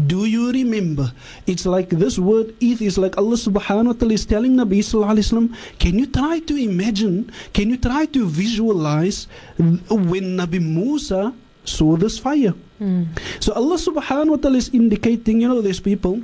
Do 0.06 0.24
you 0.26 0.52
remember? 0.52 1.14
It's 1.46 1.64
like 1.64 1.88
this 1.88 2.18
word, 2.18 2.52
ith, 2.60 2.82
is 2.84 2.98
like 2.98 3.16
Allah 3.16 3.40
subhanahu 3.40 3.86
wa 3.86 3.96
ta'ala 3.96 4.12
is 4.12 4.26
telling 4.28 4.52
Nabi 4.52 4.84
sallallahu 4.84 5.16
alayhi 5.16 5.48
wa 5.48 5.56
can 5.80 5.98
you 5.98 6.04
try 6.04 6.40
to 6.44 6.54
imagine, 6.60 7.32
can 7.54 7.70
you 7.70 7.78
try 7.78 8.04
to 8.04 8.28
visualize 8.28 9.28
when 9.56 10.36
Nabi 10.36 10.60
Musa 10.60 11.32
saw 11.64 11.96
this 11.96 12.18
fire? 12.18 12.52
Mm. 12.80 13.06
So 13.42 13.52
Allah 13.52 13.76
subhanahu 13.76 14.30
wa 14.30 14.36
ta'ala 14.36 14.58
is 14.58 14.68
indicating, 14.70 15.40
you 15.40 15.48
know, 15.48 15.60
there's 15.60 15.80
people 15.80 16.22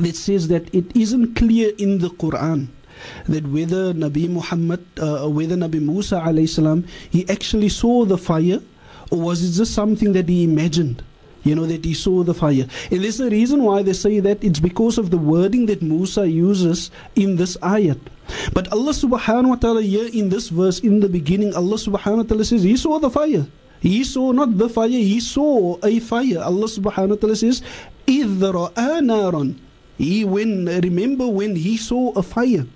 that 0.00 0.16
says 0.16 0.48
that 0.48 0.74
it 0.74 0.96
isn't 0.96 1.36
clear 1.36 1.72
in 1.78 1.98
the 1.98 2.08
Quran 2.08 2.68
that 3.28 3.46
whether 3.46 3.92
Nabi 3.92 4.28
Muhammad, 4.28 4.84
uh, 4.98 5.28
whether 5.28 5.56
Nabi 5.56 5.80
Musa 5.80 6.20
alayhi 6.20 6.48
salam, 6.48 6.86
he 7.10 7.28
actually 7.28 7.68
saw 7.68 8.04
the 8.04 8.18
fire 8.18 8.60
or 9.10 9.20
was 9.20 9.44
it 9.44 9.56
just 9.56 9.74
something 9.74 10.12
that 10.12 10.28
he 10.28 10.44
imagined? 10.44 11.02
You 11.44 11.54
know, 11.54 11.66
that 11.66 11.84
he 11.84 11.92
saw 11.92 12.22
the 12.24 12.32
fire. 12.32 12.66
And 12.90 13.04
there's 13.04 13.20
a 13.20 13.28
reason 13.28 13.62
why 13.62 13.82
they 13.82 13.92
say 13.92 14.18
that 14.20 14.42
it's 14.42 14.60
because 14.60 14.96
of 14.96 15.10
the 15.10 15.18
wording 15.18 15.66
that 15.66 15.82
Musa 15.82 16.26
uses 16.26 16.90
in 17.16 17.36
this 17.36 17.58
ayat. 17.58 18.00
But 18.54 18.72
Allah 18.72 18.92
subhanahu 18.92 19.48
wa 19.50 19.56
ta'ala 19.56 19.82
here 19.82 20.08
in 20.08 20.30
this 20.30 20.48
verse, 20.48 20.78
in 20.80 21.00
the 21.00 21.08
beginning, 21.08 21.54
Allah 21.54 21.76
subhanahu 21.76 22.16
wa 22.16 22.22
ta'ala 22.22 22.44
says, 22.46 22.62
He 22.62 22.78
saw 22.78 22.98
the 22.98 23.10
fire. 23.10 23.46
He 23.83 24.03
saw 24.03 24.31
not 24.31 24.57
the 24.57 24.67
fire, 24.67 24.89
he 24.89 25.19
saw 25.19 25.77
a 25.83 25.99
fire. 25.99 26.39
Allah 26.43 26.67
subhanahu 26.67 27.09
wa 27.09 27.15
ta'ala 27.15 27.35
says, 27.35 27.61
إِذْ 28.07 28.39
رَأَى 28.39 28.99
نَارًا 28.99 29.55
He 29.97 30.25
when 30.25 30.65
remember 30.65 31.27
when 31.27 31.55
he 31.55 31.77
saw 31.77 32.11
a 32.11 32.23
fire. 32.23 32.67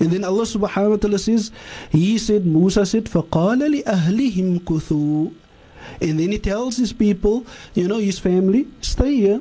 And 0.00 0.10
then 0.10 0.24
Allah 0.24 0.44
subhanahu 0.48 0.90
wa 0.90 0.96
ta'ala 0.96 1.18
says, 1.18 1.50
He 1.90 2.16
said, 2.16 2.46
Musa 2.46 2.86
said, 2.86 3.04
فَقَالَ 3.04 3.60
لِأَهْلِهِمْ 3.60 4.60
كُثُوا 4.60 5.32
And 6.00 6.20
then 6.20 6.32
he 6.32 6.38
tells 6.38 6.76
his 6.76 6.92
people, 6.92 7.44
you 7.74 7.88
know, 7.88 7.98
his 7.98 8.18
family, 8.18 8.66
stay 8.80 9.14
here. 9.16 9.40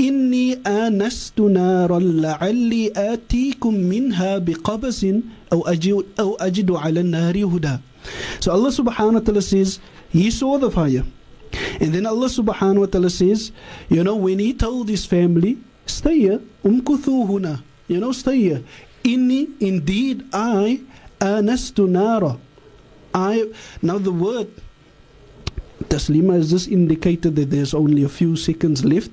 إني 0.00 0.58
آنست 0.66 1.40
نارا 1.40 1.98
لعلي 1.98 2.92
آتيكم 2.96 3.74
منها 3.74 4.38
بقبس 4.38 5.06
أو 5.52 5.68
أجد, 5.68 6.04
أو 6.20 6.34
أجد 6.34 6.70
على 6.70 7.00
النار 7.00 7.36
هدى 7.44 7.78
So 8.40 8.50
Allah 8.50 8.70
subhanahu 8.70 9.14
wa 9.14 9.20
ta'ala 9.20 9.42
says, 9.42 9.78
he 10.09 10.31
saw 10.31 10.57
the 10.57 10.71
fire. 10.71 11.03
And 11.79 11.93
then 11.93 12.05
Allah 12.05 12.27
subhanahu 12.27 12.79
wa 12.79 12.85
ta'ala 12.85 13.09
says, 13.09 13.51
you 13.89 14.03
know, 14.03 14.15
when 14.15 14.39
He 14.39 14.53
told 14.53 14.89
His 14.89 15.05
family, 15.05 15.57
stay 15.85 16.19
here, 16.19 16.41
umkuthu 16.63 17.27
huna, 17.27 17.63
you 17.87 17.99
know, 17.99 18.11
stay 18.11 18.37
here. 18.37 18.63
Inni, 19.03 19.49
indeed, 19.59 20.25
I, 20.33 20.81
anastu 21.19 21.87
nara. 21.87 22.37
I, 23.13 23.51
now 23.81 23.97
the 23.97 24.11
word 24.11 24.49
Taslima 25.85 26.33
has 26.33 26.49
just 26.49 26.67
indicated 26.67 27.35
that 27.35 27.51
there's 27.51 27.73
only 27.73 28.03
a 28.03 28.09
few 28.09 28.35
seconds 28.35 28.83
left, 28.83 29.11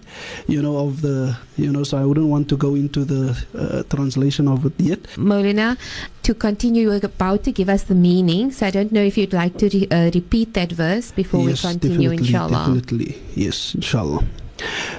you 0.49 0.63
know, 0.63 0.79
of 0.79 1.03
the, 1.03 1.37
you 1.57 1.71
know, 1.71 1.85
so 1.85 1.99
I 1.99 2.05
wouldn't 2.05 2.27
want 2.27 2.49
to 2.49 2.57
go 2.57 2.75
into 2.75 3.05
the 3.05 3.37
uh, 3.57 3.83
translation 3.95 4.49
of 4.49 4.65
it 4.67 4.73
yet. 4.79 5.03
Maulana, 5.17 5.77
to 6.23 6.35
continue, 6.35 6.91
you're 6.91 7.05
about 7.05 7.45
to 7.45 7.53
give 7.53 7.69
us 7.69 7.85
the 7.85 7.95
meaning. 7.95 8.51
So 8.51 8.67
I 8.67 8.71
don't 8.71 8.93
know 8.93 9.03
if 9.03 9.19
you'd 9.19 9.33
like 9.33 9.59
to 9.59 9.69
re- 9.69 9.89
uh, 9.91 10.11
repeat 10.15 10.55
that 10.55 10.73
verse 10.73 11.13
before 11.13 11.49
yes, 11.49 11.65
we 11.65 11.71
continue, 11.71 12.11
definitely, 12.11 12.27
inshallah. 12.27 12.67
Definitely, 12.67 13.23
yes, 13.35 13.75
inshallah. 13.75 14.25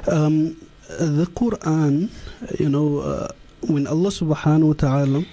Um, 0.07 0.57
the 0.87 1.25
Quran, 1.33 2.09
you 2.59 2.69
know, 2.69 2.99
uh, 2.99 3.27
when 3.61 3.87
Allah 3.87 4.09
subhanahu 4.09 4.67
wa 4.67 4.73
ta'ala, 4.73 5.25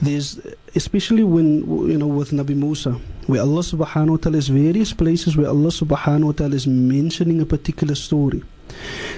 there's 0.00 0.40
especially 0.74 1.24
when, 1.24 1.60
you 1.90 1.98
know, 1.98 2.06
with 2.06 2.30
Nabi 2.30 2.56
Musa, 2.56 2.98
where 3.28 3.42
Allah 3.44 3.60
subhanahu 3.60 4.10
wa 4.10 4.16
ta'ala 4.16 4.38
is 4.38 4.48
various 4.48 4.92
places 4.96 5.36
where 5.36 5.48
Allah 5.48 5.68
subhanahu 5.68 6.24
wa 6.32 6.32
ta'ala 6.32 6.56
is 6.56 6.66
mentioning 6.66 7.40
a 7.40 7.46
particular 7.46 7.94
story. 7.94 8.42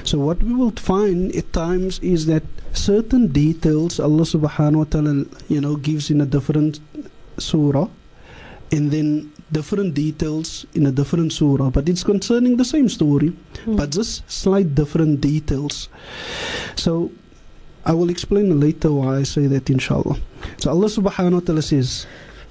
So 0.03 0.19
what 0.19 0.43
we 0.43 0.53
will 0.53 0.73
find 0.73 1.35
at 1.35 1.53
times 1.53 1.99
is 2.01 2.27
that 2.27 2.43
certain 2.73 3.29
details 3.29 3.99
Allah 4.01 4.27
subhanahu 4.27 4.83
wa 4.83 4.89
ta'ala 4.91 5.15
you 5.49 5.61
know 5.61 5.77
gives 5.77 6.11
in 6.11 6.21
a 6.21 6.27
different 6.27 6.81
surah 7.39 7.87
and 8.73 8.91
then 8.91 9.31
different 9.51 9.95
details 9.95 10.67
in 10.75 10.87
a 10.87 10.93
different 10.93 11.33
surah 11.33 11.71
but 11.71 11.89
it's 11.89 12.05
concerning 12.05 12.57
the 12.57 12.65
same 12.65 12.89
story 12.89 13.33
Hmm. 13.65 13.77
but 13.77 13.91
just 13.91 14.23
slight 14.31 14.75
different 14.75 15.21
details. 15.21 15.89
So 16.77 17.11
I 17.85 17.93
will 17.93 18.11
explain 18.11 18.59
later 18.61 18.91
why 18.93 19.19
I 19.19 19.23
say 19.25 19.47
that 19.49 19.69
inshallah. 19.71 20.17
So 20.59 20.71
Allah 20.71 20.87
subhanahu 20.87 21.41
wa 21.41 21.45
ta'ala 21.45 21.63
says 21.63 22.07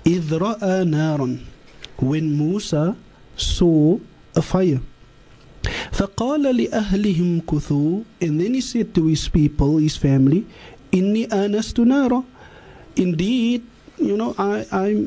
إِذْ 0.07 0.31
رَأَى 0.31 0.85
نَارًا 0.85 1.39
When 1.99 2.37
Musa 2.37 2.97
saw 3.37 3.99
a 4.35 4.43
fire 4.43 4.81
فقال 5.93 6.43
لأهلهم 6.43 7.41
كثوا 7.47 8.05
and 8.21 8.41
then 8.41 8.55
he 8.55 8.61
said 8.61 8.95
to 8.95 9.07
his 9.07 9.29
people, 9.29 9.79
his 9.79 9.97
family 9.97 10.45
إني 10.93 11.27
آنست 11.33 11.81
نارا 11.81 12.25
Indeed, 12.97 13.63
you 13.99 14.17
know, 14.17 14.35
I, 14.39 14.67
I, 14.71 15.07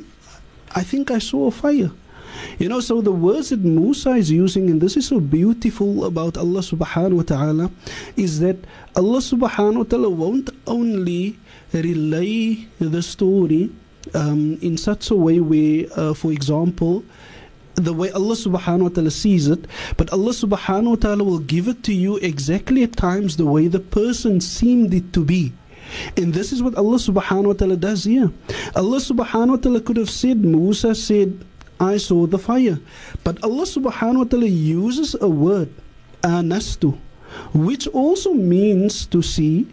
I 0.75 0.83
think 0.83 1.09
I 1.09 1.19
saw 1.19 1.47
a 1.47 1.51
fire. 1.51 1.91
You 2.59 2.69
know, 2.69 2.79
so 2.81 3.01
the 3.01 3.11
words 3.11 3.49
that 3.49 3.61
Musa 3.61 4.11
is 4.11 4.29
using, 4.29 4.69
and 4.69 4.81
this 4.81 4.97
is 4.97 5.07
so 5.07 5.19
beautiful 5.19 6.05
about 6.05 6.37
Allah 6.37 6.59
subhanahu 6.59 7.13
wa 7.13 7.23
ta'ala, 7.23 7.71
is 8.15 8.39
that 8.41 8.57
Allah 8.95 9.19
subhanahu 9.19 9.77
wa 9.77 9.83
ta'ala 9.83 10.09
won't 10.09 10.49
only 10.67 11.37
relay 11.71 12.67
the 12.79 13.01
story 13.01 13.71
um, 14.14 14.58
in 14.62 14.76
such 14.76 15.10
a 15.10 15.16
way 15.16 15.40
where, 15.40 15.86
uh, 15.96 16.14
for 16.14 16.32
example, 16.32 17.04
the 17.74 17.92
way 17.92 18.10
Allah 18.10 18.34
subhanahu 18.34 18.82
wa 18.82 18.88
ta'ala 18.88 19.10
sees 19.10 19.48
it, 19.48 19.64
but 19.96 20.12
Allah 20.12 20.32
subhanahu 20.32 20.90
wa 20.90 20.96
ta'ala 20.96 21.24
will 21.24 21.38
give 21.38 21.68
it 21.68 21.82
to 21.84 21.94
you 21.94 22.16
exactly 22.18 22.82
at 22.82 22.96
times 22.96 23.36
the 23.36 23.46
way 23.46 23.66
the 23.68 23.80
person 23.80 24.40
seemed 24.40 24.92
it 24.92 25.12
to 25.12 25.24
be. 25.24 25.52
And 26.16 26.32
this 26.34 26.52
is 26.52 26.62
what 26.62 26.74
Allah 26.76 26.96
subhanahu 26.96 27.46
wa 27.46 27.52
ta'ala 27.52 27.76
does 27.76 28.04
here. 28.04 28.30
Allah 28.76 28.98
subhanahu 28.98 29.48
wa 29.48 29.56
ta'ala 29.56 29.80
could 29.80 29.96
have 29.96 30.10
said, 30.10 30.44
Musa 30.44 30.94
said, 30.94 31.44
I 31.80 31.96
saw 31.96 32.26
the 32.26 32.38
fire. 32.38 32.78
But 33.24 33.42
Allah 33.42 33.64
subhanahu 33.64 34.18
wa 34.18 34.24
ta'ala 34.24 34.46
uses 34.46 35.16
a 35.20 35.28
word, 35.28 35.72
anastu, 36.22 36.98
which 37.52 37.86
also 37.88 38.32
means 38.32 39.06
to 39.06 39.22
see, 39.22 39.66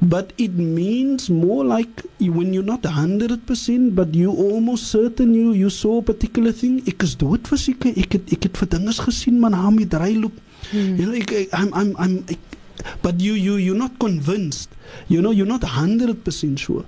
but 0.00 0.32
it 0.38 0.54
means 0.54 1.28
more 1.30 1.64
like 1.64 2.02
when 2.20 2.52
you're 2.54 2.62
not 2.62 2.82
100% 2.82 3.94
but 3.94 4.14
you 4.14 4.30
almost 4.30 4.90
certain 4.90 5.34
you 5.34 5.52
you 5.52 5.70
saw 5.70 5.98
a 5.98 6.02
particular 6.02 6.52
thing. 6.52 6.82
Ek 6.86 7.02
is 7.02 7.14
dood 7.14 7.48
verseker 7.48 7.94
ek 7.96 8.18
het 8.18 8.32
ek 8.36 8.48
het 8.48 8.60
vir 8.62 8.70
dinges 8.76 9.00
gesien 9.06 9.38
man 9.40 9.56
hom 9.56 9.78
die 9.80 9.88
draailoop 9.88 10.34
hmm. 10.70 10.96
you 10.96 11.06
know 11.06 11.14
ek, 11.14 11.32
ek, 11.32 11.54
I'm 11.54 11.72
I'm 11.74 11.94
I'm 11.98 12.16
ek, 12.28 12.58
but 13.02 13.20
you 13.20 13.34
you 13.34 13.56
you're 13.56 13.78
not 13.78 13.98
convinced. 13.98 14.70
You 15.08 15.20
know 15.20 15.30
you're 15.30 15.46
not 15.46 15.60
100% 15.60 16.58
sure. 16.58 16.84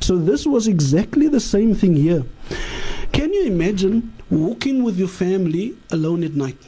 So 0.00 0.18
this 0.18 0.46
was 0.46 0.66
exactly 0.66 1.28
the 1.28 1.40
same 1.40 1.74
thing 1.74 1.94
here. 1.94 2.24
Can 3.12 3.32
you 3.32 3.46
imagine 3.46 4.12
walking 4.30 4.82
with 4.82 4.98
your 4.98 5.08
family 5.08 5.76
alone 5.90 6.24
at 6.24 6.34
night 6.34 6.58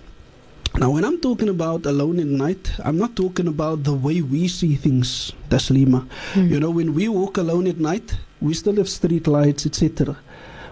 now, 0.79 0.91
when 0.91 1.07
I'm 1.07 1.19
talking 1.21 1.49
about 1.49 1.87
alone 1.87 2.21
at 2.21 2.27
night, 2.27 2.71
I'm 2.85 2.99
not 2.99 3.17
talking 3.17 3.49
about 3.49 3.85
the 3.85 3.95
way 3.95 4.21
we 4.21 4.47
see 4.47 4.77
things, 4.77 5.33
Taslima. 5.49 6.07
Mm. 6.35 6.51
You 6.51 6.61
know, 6.61 6.71
when 6.71 6.93
we 6.93 7.09
walk 7.09 7.39
alone 7.39 7.67
at 7.67 7.79
night, 7.79 8.15
we 8.43 8.53
still 8.53 8.77
have 8.77 8.89
street 8.89 9.27
lights, 9.27 9.65
etc. 9.65 10.19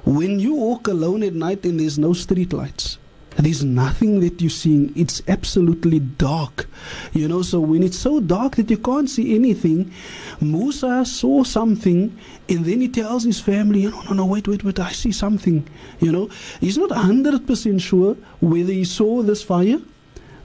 When 0.05 0.41
you 0.41 0.57
walk 0.57 0.89
alone 0.89 1.23
at 1.23 1.33
night 1.33 1.65
and 1.65 1.81
there's 1.81 1.99
no 1.99 2.13
street 2.13 2.53
lights, 2.53 2.99
there's 3.37 3.65
nothing 3.65 4.21
that 4.21 4.43
you're 4.43 4.51
seeing. 4.51 4.93
It's 4.95 5.23
absolutely 5.27 6.01
dark. 6.01 6.69
You 7.15 7.27
know, 7.27 7.41
so 7.41 7.61
when 7.61 7.83
it's 7.83 7.99
so 7.99 8.21
dark 8.21 8.57
that 8.57 8.69
you 8.69 8.77
can't 8.77 9.09
see 9.09 9.35
anything, 9.35 9.91
Musa 10.39 11.07
saw 11.07 11.45
something 11.45 12.15
and 12.51 12.65
then 12.67 12.83
he 12.83 12.89
tells 12.89 13.25
his 13.25 13.41
family, 13.41 13.87
no, 13.87 14.03
no, 14.03 14.13
no, 14.13 14.27
wait, 14.27 14.47
wait, 14.47 14.65
wait, 14.65 14.79
I 14.79 14.93
see 14.93 15.13
something. 15.13 15.67
You 15.99 16.13
know, 16.13 16.29
he's 16.61 16.77
not 16.77 16.91
100% 16.91 17.81
sure 17.81 18.17
whether 18.41 18.73
he 18.73 18.85
saw 18.85 19.23
this 19.23 19.43
fire 19.43 19.81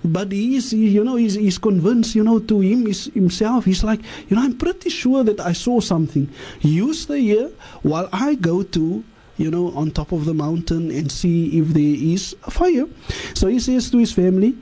but 0.03 0.31
he's 0.31 0.71
you 0.73 1.03
know 1.03 1.15
he's, 1.15 1.33
he's 1.35 1.57
convinced 1.57 2.15
you 2.15 2.23
know 2.23 2.39
to 2.39 2.62
him 2.62 2.85
himself 2.85 3.65
he's 3.65 3.83
like 3.83 3.99
you 4.29 4.35
know 4.35 4.41
i'm 4.41 4.57
pretty 4.57 4.89
sure 4.89 5.23
that 5.23 5.39
i 5.41 5.51
saw 5.51 5.79
something 5.79 6.29
you 6.62 6.93
stay 6.93 7.21
here 7.21 7.51
while 7.81 8.07
i 8.13 8.35
go 8.35 8.63
to 8.63 9.03
you 9.39 9.49
know, 9.49 9.71
on 9.71 9.89
top 9.89 10.12
of 10.12 10.25
the 10.25 10.33
mountain 10.33 10.91
and 10.91 11.09
see 11.09 11.57
if 11.57 11.69
there 11.69 11.81
is 11.81 12.35
a 12.43 12.51
fire. 12.51 12.85
So 13.33 13.47
he 13.47 13.59
says 13.59 13.89
to 13.91 13.97
his 13.97 14.12
family, 14.12 14.55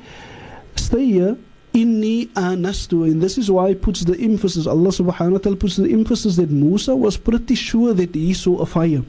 Stay 0.76 1.06
here. 1.06 1.38
Inni 1.74 2.28
anastu. 2.30 3.04
And 3.12 3.22
this 3.22 3.38
is 3.38 3.52
why 3.52 3.70
he 3.70 3.76
puts 3.76 4.02
the 4.02 4.18
emphasis, 4.18 4.66
Allah 4.68 4.90
subhanahu 4.90 5.32
wa 5.34 5.38
ta'ala 5.40 5.56
puts 5.58 5.76
the 5.76 5.92
emphasis 5.92 6.38
that 6.38 6.50
Musa 6.50 6.96
was 6.96 7.18
pretty 7.18 7.56
sure 7.56 7.94
that 7.94 8.16
he 8.16 8.34
saw 8.34 8.60
a 8.60 8.66
fire. 8.66 9.04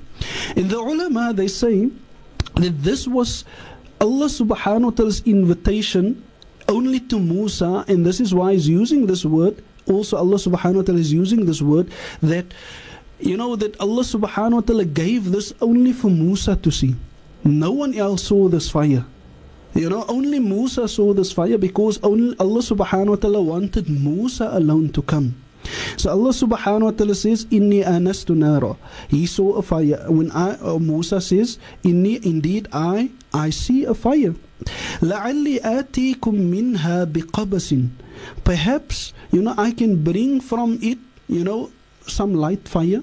And 0.57 0.69
the 0.71 0.79
ulama, 0.79 1.33
they 1.33 1.49
say 1.49 1.91
that 2.57 2.83
this 2.83 3.07
was 3.07 3.45
Allah 4.01 4.27
subhanahu 4.27 4.85
wa 4.85 4.91
ta'ala's 4.91 5.23
invitation 5.27 6.23
only 6.69 7.01
to 7.11 7.19
Musa, 7.19 7.85
and 7.89 8.05
this 8.05 8.21
is 8.21 8.35
why 8.35 8.53
he's 8.53 8.69
using 8.69 9.07
this 9.07 9.25
word. 9.25 9.63
Also, 9.87 10.17
Allah 10.17 10.37
subhanahu 10.37 10.77
wa 10.77 10.83
ta'ala 10.83 11.01
is 11.01 11.13
using 11.13 11.47
this 11.47 11.63
word 11.63 11.91
that 12.23 12.47
you 13.19 13.37
know 13.37 13.57
that 13.57 13.75
Allah 13.81 14.03
subhanahu 14.03 14.63
wa 14.63 14.67
ta'ala 14.67 14.85
gave 14.85 15.33
this 15.33 15.53
only 15.61 15.93
for 15.93 16.11
Musa 16.11 16.55
to 16.57 16.71
see. 16.71 16.95
No 17.43 17.73
one 17.73 17.95
else 17.95 18.23
saw 18.25 18.49
this 18.49 18.71
fire. 18.71 19.05
You 19.75 19.89
know, 19.91 20.05
only 20.09 20.39
Musa 20.39 20.89
saw 20.89 21.13
this 21.13 21.33
fire 21.33 21.59
because 21.59 21.99
only 22.03 22.37
Allah 22.39 22.61
subhanahu 22.61 23.19
wa 23.19 23.21
ta'ala 23.21 23.43
wanted 23.43 23.89
Musa 23.89 24.51
alone 24.53 24.91
to 24.93 25.03
come. 25.03 25.35
So 25.97 26.11
Allah 26.11 26.31
subhanahu 26.31 26.83
wa 26.83 26.91
ta'ala 26.95 27.15
says, 27.15 27.45
Inni 27.47 27.85
anastu 27.85 28.37
nara. 28.37 28.77
He 29.09 29.27
saw 29.27 29.55
a 29.59 29.63
fire. 29.63 30.05
When 30.09 30.31
I, 30.31 30.55
uh, 30.63 30.79
Musa 30.79 31.21
says, 31.21 31.59
Inni, 31.83 32.25
indeed 32.25 32.69
I, 32.73 33.11
I 33.34 33.50
see 33.50 33.84
a 33.86 33.94
fire. 33.94 34.36
لعلي 35.02 35.60
آتيكم 35.60 36.36
منها 36.36 37.04
بقبس. 37.04 37.76
Perhaps, 38.44 39.14
you 39.32 39.42
know, 39.42 39.54
I 39.58 39.72
can 39.72 40.04
bring 40.04 40.40
from 40.40 40.80
it, 40.82 40.98
you 41.28 41.44
know, 41.44 41.72
some 42.08 42.34
light 42.34 42.68
fire. 42.68 43.02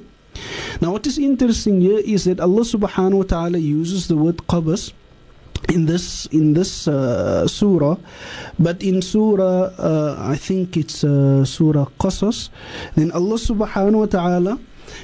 Now, 0.81 0.92
what 0.92 1.07
is 1.07 1.18
interesting 1.18 1.81
here 1.81 1.98
is 1.98 2.24
that 2.24 2.40
Allah 2.40 2.62
subhanahu 2.62 3.18
wa 3.18 3.29
ta'ala 3.29 3.59
uses 3.59 4.09
the 4.09 4.16
word 4.16 4.38
qabas 4.48 4.92
in 5.68 5.87
this 5.87 6.26
in 6.33 6.55
this 6.55 6.88
uh, 6.88 7.46
surah 7.46 7.96
but 8.59 8.83
in 8.83 9.03
surah 9.03 9.70
uh, 9.79 10.16
i 10.18 10.35
think 10.35 10.76
it's 10.76 11.05
uh, 11.05 11.44
surah 11.44 11.87
qasas 12.00 12.48
then 12.96 13.12
allah 13.12 13.37
subhanahu 13.37 14.03
wa 14.03 14.11
ta'ala 14.11 14.59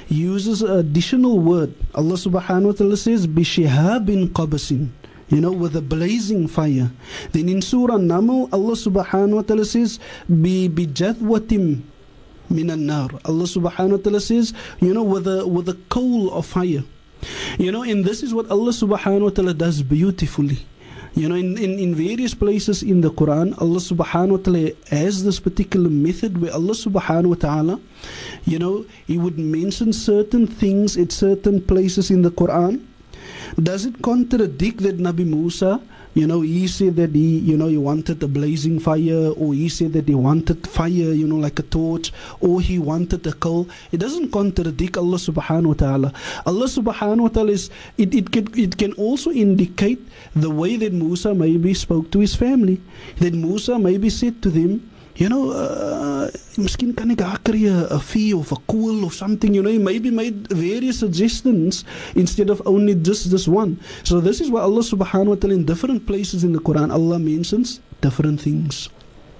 uses 0.09 0.61
an 0.61 0.79
additional 0.79 1.39
word 1.39 1.71
allah 1.95 2.17
subhanahu 2.17 2.73
wa 2.73 2.75
ta'ala 2.75 2.97
says 2.97 3.27
bishihabin 3.27 4.33
qabasin 4.33 4.89
you 5.32 5.40
know 5.40 5.52
with 5.52 5.74
a 5.74 5.80
blazing 5.82 6.44
fire 6.46 6.92
then 7.32 7.48
in 7.48 7.64
surah 7.64 7.96
naml 7.96 8.48
allah 8.52 8.76
subhanahu 8.76 9.40
wa 9.40 9.46
ta'ala 9.48 9.64
says 9.64 9.96
bi 10.28 10.68
bijadwatim 10.68 11.80
minan 12.52 12.86
nar. 12.86 13.08
Allah 13.24 13.48
subhanahu 13.48 13.98
wa 13.98 14.02
ta'ala 14.04 14.20
says, 14.20 14.52
you 14.80 14.92
know, 14.94 15.02
with 15.02 15.26
a, 15.26 15.46
with 15.46 15.68
a 15.68 15.78
coal 15.88 16.30
of 16.32 16.46
fire. 16.46 16.84
You 17.58 17.72
know, 17.72 17.82
and 17.82 18.04
this 18.04 18.22
is 18.22 18.34
what 18.34 18.50
Allah 18.50 18.70
subhanahu 18.72 19.22
wa 19.22 19.30
ta'ala 19.30 19.54
does 19.54 19.82
beautifully. 19.82 20.66
You 21.14 21.28
know, 21.28 21.34
in, 21.34 21.58
in, 21.58 21.78
in 21.78 21.94
various 21.94 22.32
places 22.34 22.82
in 22.82 23.02
the 23.02 23.10
Quran, 23.10 23.52
Allah 23.60 23.80
subhanahu 23.80 24.30
wa 24.30 24.42
ta'ala 24.42 24.70
has 24.88 25.24
this 25.24 25.40
particular 25.40 25.90
method 25.90 26.40
where 26.40 26.52
Allah 26.52 26.72
subhanahu 26.72 27.36
wa 27.36 27.40
ta'ala, 27.40 27.80
you 28.44 28.58
know, 28.58 28.86
He 29.06 29.18
would 29.18 29.38
mention 29.38 29.92
certain 29.92 30.46
things 30.46 30.96
at 30.96 31.12
certain 31.12 31.60
places 31.60 32.10
in 32.10 32.22
the 32.22 32.30
Quran. 32.30 32.84
Does 33.62 33.86
it 33.86 34.02
contradict 34.02 34.78
that 34.82 34.98
Nabi 34.98 35.26
Musa 35.26 35.80
you 36.14 36.26
know, 36.26 36.42
he 36.42 36.68
said 36.68 36.96
that 36.96 37.14
he, 37.14 37.38
you 37.38 37.56
know, 37.56 37.68
he 37.68 37.78
wanted 37.78 38.22
a 38.22 38.28
blazing 38.28 38.78
fire, 38.78 39.32
or 39.32 39.54
he 39.54 39.70
said 39.70 39.94
that 39.94 40.08
he 40.08 40.14
wanted 40.14 40.66
fire, 40.66 40.88
you 40.88 41.26
know, 41.26 41.36
like 41.36 41.58
a 41.58 41.62
torch, 41.62 42.12
or 42.40 42.60
he 42.60 42.78
wanted 42.78 43.26
a 43.26 43.32
coal. 43.32 43.66
It 43.92 43.98
doesn't 43.98 44.30
contradict 44.30 44.98
Allah 44.98 45.16
subhanahu 45.16 45.66
wa 45.66 45.74
ta'ala. 45.74 46.12
Allah 46.44 46.66
subhanahu 46.66 47.20
wa 47.20 47.28
ta'ala 47.28 47.52
is, 47.52 47.70
it, 47.96 48.14
it, 48.14 48.30
can, 48.30 48.46
it 48.54 48.76
can 48.76 48.92
also 48.94 49.30
indicate 49.30 50.06
the 50.36 50.50
way 50.50 50.76
that 50.76 50.92
Musa 50.92 51.34
maybe 51.34 51.72
spoke 51.72 52.10
to 52.10 52.18
his 52.18 52.34
family. 52.34 52.78
That 53.18 53.32
Musa 53.32 53.78
maybe 53.78 54.10
said 54.10 54.42
to 54.42 54.50
them, 54.50 54.90
you 55.16 55.28
know, 55.28 55.52
uh, 55.52 56.30
miskien 56.56 56.96
kan 56.96 57.10
ek 57.12 57.20
kry 57.44 57.68
'n 57.68 58.00
fee 58.00 58.32
of 58.32 58.52
a 58.52 58.58
cool 58.66 59.04
of 59.04 59.12
something, 59.14 59.52
you 59.54 59.62
know, 59.62 59.72
maybe 59.78 60.10
made 60.10 60.48
various 60.48 60.98
suggestions 61.04 61.84
instead 62.14 62.48
of 62.48 62.62
only 62.64 62.94
just 62.94 63.30
this 63.30 63.46
one. 63.46 63.76
So 64.04 64.20
this 64.20 64.40
is 64.40 64.48
why 64.50 64.62
Allah 64.62 64.80
subhanahu 64.80 65.36
wa 65.36 65.38
ta'ala 65.40 65.54
in 65.54 65.64
different 65.64 66.06
places 66.06 66.44
in 66.44 66.52
the 66.52 66.60
Quran 66.60 66.90
Allah 66.92 67.18
mentions 67.18 67.80
different 68.00 68.40
things. 68.40 68.88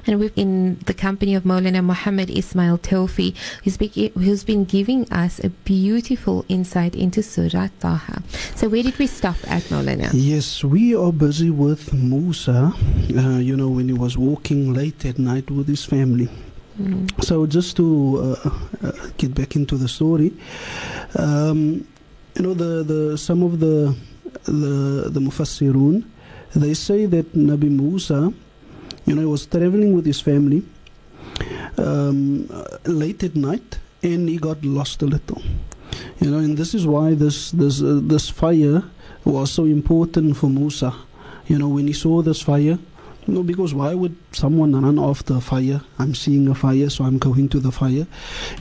And 0.06 0.18
we've 0.18 0.32
in 0.34 0.78
the 0.86 0.94
company 0.94 1.34
of 1.34 1.44
Maulana 1.44 1.84
Muhammad 1.84 2.30
Ismail 2.30 2.78
Tofi, 2.78 3.34
who's, 3.62 3.76
be, 3.76 4.12
who's 4.14 4.42
been 4.44 4.64
giving 4.64 5.10
us 5.12 5.38
a 5.44 5.50
beautiful 5.50 6.44
insight 6.48 6.94
into 6.94 7.22
Surah 7.22 7.68
Taha. 7.80 8.22
So, 8.56 8.68
where 8.68 8.82
did 8.82 8.98
we 8.98 9.06
stop 9.06 9.36
at, 9.46 9.62
Maulana? 9.64 10.10
Yes, 10.12 10.64
we 10.64 10.94
are 10.96 11.12
busy 11.12 11.50
with 11.50 11.92
Musa, 11.92 12.72
uh, 13.16 13.38
you 13.38 13.56
know, 13.56 13.68
when 13.68 13.88
he 13.88 13.94
was 13.94 14.18
walking 14.18 14.74
late 14.74 15.04
at 15.04 15.18
night 15.18 15.50
with 15.50 15.68
his 15.68 15.84
family. 15.84 16.28
Mm. 16.80 17.24
So, 17.24 17.46
just 17.46 17.76
to 17.76 18.36
uh, 18.42 18.50
uh, 18.82 18.92
get 19.18 19.34
back 19.34 19.54
into 19.54 19.76
the 19.76 19.88
story, 19.88 20.32
um, 21.16 21.86
you 22.34 22.42
know, 22.42 22.54
the, 22.54 22.82
the 22.82 23.18
some 23.18 23.42
of 23.42 23.60
the 23.60 23.94
the 24.44 25.10
the 25.10 25.20
mufassirun, 25.20 26.04
they 26.54 26.74
say 26.74 27.06
that 27.06 27.34
Nabi 27.34 27.70
Musa 27.70 28.32
you 29.06 29.14
know, 29.14 29.20
he 29.20 29.26
was 29.26 29.46
traveling 29.46 29.94
with 29.94 30.06
his 30.06 30.20
family 30.20 30.62
um, 31.78 32.48
late 32.84 33.22
at 33.22 33.34
night, 33.36 33.78
and 34.02 34.28
he 34.28 34.36
got 34.38 34.64
lost 34.64 35.02
a 35.02 35.06
little. 35.06 35.42
You 36.20 36.30
know, 36.30 36.38
and 36.38 36.56
this 36.56 36.74
is 36.74 36.86
why 36.86 37.14
this 37.14 37.50
this 37.50 37.82
uh, 37.82 38.00
this 38.02 38.30
fire 38.30 38.82
was 39.24 39.50
so 39.50 39.64
important 39.64 40.36
for 40.36 40.48
Musa. 40.48 40.94
You 41.46 41.58
know, 41.58 41.68
when 41.68 41.86
he 41.86 41.92
saw 41.92 42.22
this 42.22 42.40
fire, 42.40 42.78
you 43.26 43.34
know, 43.34 43.42
because 43.42 43.74
why 43.74 43.94
would 43.94 44.16
someone 44.32 44.80
run 44.80 44.98
after 44.98 45.34
a 45.34 45.40
fire? 45.40 45.80
I'm 45.98 46.14
seeing 46.14 46.48
a 46.48 46.54
fire, 46.54 46.88
so 46.90 47.04
I'm 47.04 47.18
going 47.18 47.48
to 47.50 47.60
the 47.60 47.72
fire. 47.72 48.06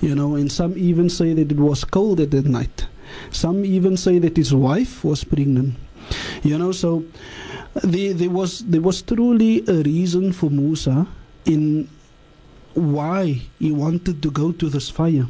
You 0.01 0.15
know, 0.15 0.35
and 0.35 0.51
some 0.51 0.77
even 0.77 1.09
say 1.09 1.33
that 1.33 1.51
it 1.51 1.57
was 1.57 1.83
cold 1.83 2.19
at 2.19 2.31
that 2.31 2.45
night. 2.45 2.87
Some 3.31 3.65
even 3.65 3.97
say 3.97 4.19
that 4.19 4.37
his 4.37 4.53
wife 4.53 5.03
was 5.03 5.23
pregnant. 5.23 5.75
You 6.43 6.57
know, 6.57 6.71
so 6.71 7.03
there, 7.75 8.13
there 8.13 8.29
was 8.29 8.59
there 8.65 8.81
was 8.81 9.01
truly 9.01 9.63
a 9.67 9.83
reason 9.83 10.31
for 10.33 10.49
Musa 10.49 11.07
in 11.45 11.87
why 12.73 13.41
he 13.59 13.71
wanted 13.71 14.21
to 14.21 14.31
go 14.31 14.51
to 14.51 14.69
this 14.69 14.89
fire. 14.89 15.27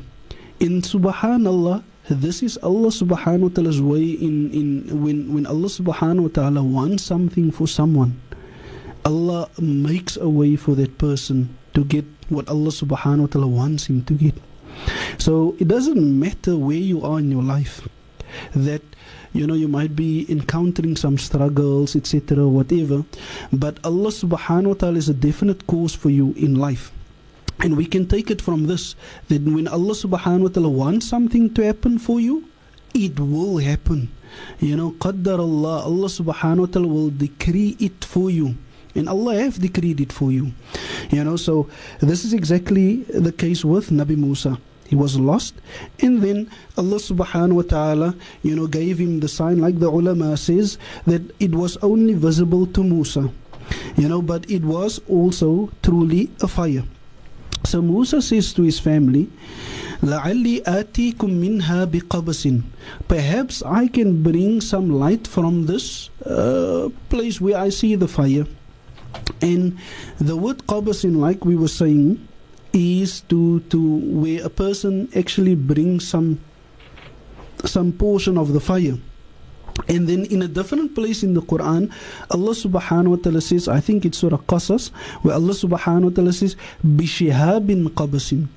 In 0.60 0.82
Subhanallah, 0.82 1.84
this 2.10 2.43
is 2.43 2.58
Allah 2.62 2.89
subhanahu 2.89 3.41
wa 3.41 3.49
ta'ala's 3.49 3.82
way 3.82 4.04
in, 4.04 4.51
in 4.51 5.01
when, 5.01 5.34
when 5.34 5.45
Allah 5.45 5.69
subhanahu 5.69 6.21
wa 6.21 6.27
ta'ala 6.30 6.63
wants 6.63 7.04
something 7.04 7.51
for 7.51 7.67
someone, 7.67 8.21
Allah 9.06 9.49
makes 9.60 10.17
a 10.17 10.30
way 10.30 10.56
for 10.56 10.75
that 10.75 10.97
person 10.97 11.56
to 11.73 11.84
get 11.84 12.06
what 12.30 12.47
Allah 12.49 12.69
subhanahu 12.69 13.21
wa 13.21 13.27
ta'ala 13.27 13.47
wants 13.47 13.88
him 13.88 14.04
to 14.06 14.13
get. 14.13 14.36
So 15.17 15.56
it 15.60 15.67
doesn't 15.67 15.97
matter 15.97 16.56
where 16.58 16.77
you 16.77 17.01
are 17.04 17.17
in 17.19 17.32
your 17.32 17.43
life. 17.43 17.88
that 18.54 18.82
you 19.34 19.48
know 19.48 19.54
you 19.54 19.67
might 19.67 19.96
be 19.96 20.26
encountering 20.30 20.96
some 20.96 21.17
struggles 21.17 21.96
etc 21.96 22.48
whatever 22.48 23.04
but 23.52 23.78
allah 23.84 24.10
subhanahu 24.10 24.67
wa 24.67 24.74
ta'ala 24.74 24.98
is 24.98 25.10
a 25.10 25.13
definite 25.13 25.65
cause 25.67 25.96
for 25.96 26.10
you 26.10 26.34
in 26.38 26.56
life 26.56 26.91
and 27.60 27.78
we 27.78 27.86
can 27.86 28.08
take 28.08 28.30
it 28.32 28.41
from 28.41 28.65
this 28.67 28.96
that 29.30 29.41
when 29.44 29.67
allah 29.67 29.94
subhanahu 29.94 30.48
wa 30.50 30.50
ta'ala 30.50 30.70
wants 30.70 31.08
something 31.08 31.54
to 31.54 31.63
happen 31.63 31.98
for 31.98 32.20
you 32.20 32.44
it 32.94 33.20
will 33.20 33.58
happen 33.58 34.10
you 34.60 34.76
know 34.76 34.91
qaddar 34.91 35.39
allah 35.39 35.78
allah 35.84 36.12
subhanahu 36.20 36.67
wa 36.67 36.72
ta'ala 36.76 36.88
will 36.88 37.10
decree 37.10 37.78
it 37.80 38.04
for 38.04 38.30
you 38.30 38.56
and 38.96 39.08
Allah 39.08 39.36
have 39.39 39.60
decreed 39.60 40.02
it 40.02 40.12
for 40.12 40.32
you. 40.32 40.52
You 41.12 41.24
know, 41.24 41.36
so 41.38 41.70
this 42.00 42.26
is 42.26 42.34
exactly 42.34 43.04
the 43.04 43.32
case 43.32 43.63
with 43.63 43.89
Nabi 43.89 44.17
Musa 44.17 44.60
He 44.90 44.95
was 44.95 45.19
lost, 45.19 45.55
and 46.01 46.23
then 46.23 46.49
Allah 46.79 47.03
subhanahu 47.03 47.53
wa 47.55 47.62
ta'ala, 47.62 48.14
you 48.42 48.55
know, 48.55 48.69
gave 48.69 48.99
him 48.99 49.19
the 49.19 49.27
sign, 49.29 49.59
like 49.59 49.81
the 49.81 49.90
ulama 49.90 50.37
says, 50.37 50.79
that 51.07 51.23
it 51.40 51.57
was 51.57 51.77
only 51.79 52.14
visible 52.14 52.66
to 52.69 52.85
Musa. 52.85 53.31
You 53.97 54.09
know, 54.09 54.23
but 54.23 54.49
it 54.49 54.62
was 54.62 55.01
also 55.09 55.71
truly 55.83 56.31
a 56.40 56.47
fire. 56.47 56.85
So 57.64 57.83
Musa 57.83 58.23
says 58.23 58.53
to 58.55 58.62
his 58.62 58.79
family, 58.79 59.29
لَعَلِّي 60.03 60.62
آتِيكُم 60.62 61.19
مِّنْهَا 61.19 61.87
بِقَبَسٍ 61.90 62.62
Perhaps 63.09 63.62
I 63.64 63.88
can 63.88 64.23
bring 64.23 64.61
some 64.61 64.90
light 64.90 65.27
from 65.27 65.66
this 65.66 66.11
uh, 66.25 66.90
place 67.09 67.40
where 67.40 67.59
I 67.59 67.71
see 67.71 67.97
the 67.97 68.07
fire. 68.07 68.47
And 69.40 69.79
the 70.19 70.37
word 70.37 70.59
qabasin, 70.66 71.16
like 71.16 71.45
we 71.45 71.57
were 71.57 71.69
saying, 71.69 72.29
is 72.74 73.22
to 73.22 73.60
to 73.70 73.80
where 73.80 74.46
a 74.46 74.50
person 74.50 75.10
actually 75.16 75.56
brings 75.56 76.08
some 76.08 76.40
some 77.66 77.92
portion 77.92 78.38
of 78.38 78.54
the 78.54 78.60
fire. 78.60 78.98
And 79.88 80.08
then 80.08 80.26
in 80.26 80.42
a 80.42 80.48
different 80.48 80.96
place 80.96 81.24
in 81.24 81.34
the 81.34 81.42
Quran, 81.42 81.92
Allah 82.30 82.52
subhanahu 82.52 83.08
wa 83.08 83.16
ta'ala 83.16 83.42
says, 83.42 83.68
I 83.68 83.80
think 83.80 84.06
it's 84.06 84.18
Surah 84.18 84.38
Qasas, 84.38 84.90
where 85.24 85.34
Allah 85.34 85.54
subhanahu 85.54 86.04
wa 86.04 86.10
ta'ala 86.10 86.34
says, 86.34 86.56
Bishihabin 86.86 87.88
qabasin. 87.90 88.48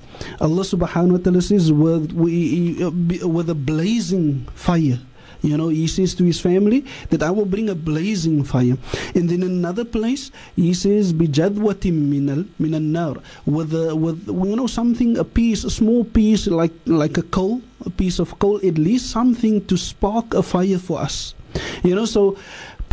Allah 0.41 0.63
subhanahu 0.63 1.11
wa 1.11 1.17
ta'ala 1.17 1.41
says, 1.41 1.71
with, 1.71 2.11
uh, 2.11 3.27
with 3.27 3.49
a 3.49 3.55
blazing 3.55 4.45
fire. 4.55 4.99
You 5.45 5.57
know, 5.57 5.69
he 5.69 5.85
says 5.85 6.15
to 6.15 6.23
his 6.23 6.41
family 6.41 6.83
that 7.09 7.21
I 7.21 7.29
will 7.29 7.45
bring 7.45 7.69
a 7.69 7.75
blazing 7.75 8.43
fire. 8.43 8.77
And 9.13 9.29
then 9.29 9.43
another 9.43 9.85
place, 9.85 10.31
he 10.55 10.73
says, 10.73 11.13
Bijadwatim 11.13 11.93
minal 12.09 12.45
minan 12.57 13.21
with 13.45 13.73
a, 13.73 13.95
with 13.95 14.25
you 14.27 14.55
know 14.55 14.65
something, 14.65 15.17
a 15.17 15.23
piece, 15.23 15.63
a 15.63 15.69
small 15.69 16.03
piece 16.03 16.47
like 16.47 16.73
like 16.85 17.17
a 17.17 17.23
coal, 17.23 17.61
a 17.85 17.91
piece 17.91 18.17
of 18.17 18.39
coal, 18.39 18.57
at 18.65 18.79
least 18.81 19.11
something 19.11 19.63
to 19.67 19.77
spark 19.77 20.33
a 20.33 20.41
fire 20.41 20.79
for 20.79 20.99
us. 20.99 21.35
You 21.83 21.93
know, 21.93 22.05
so 22.05 22.37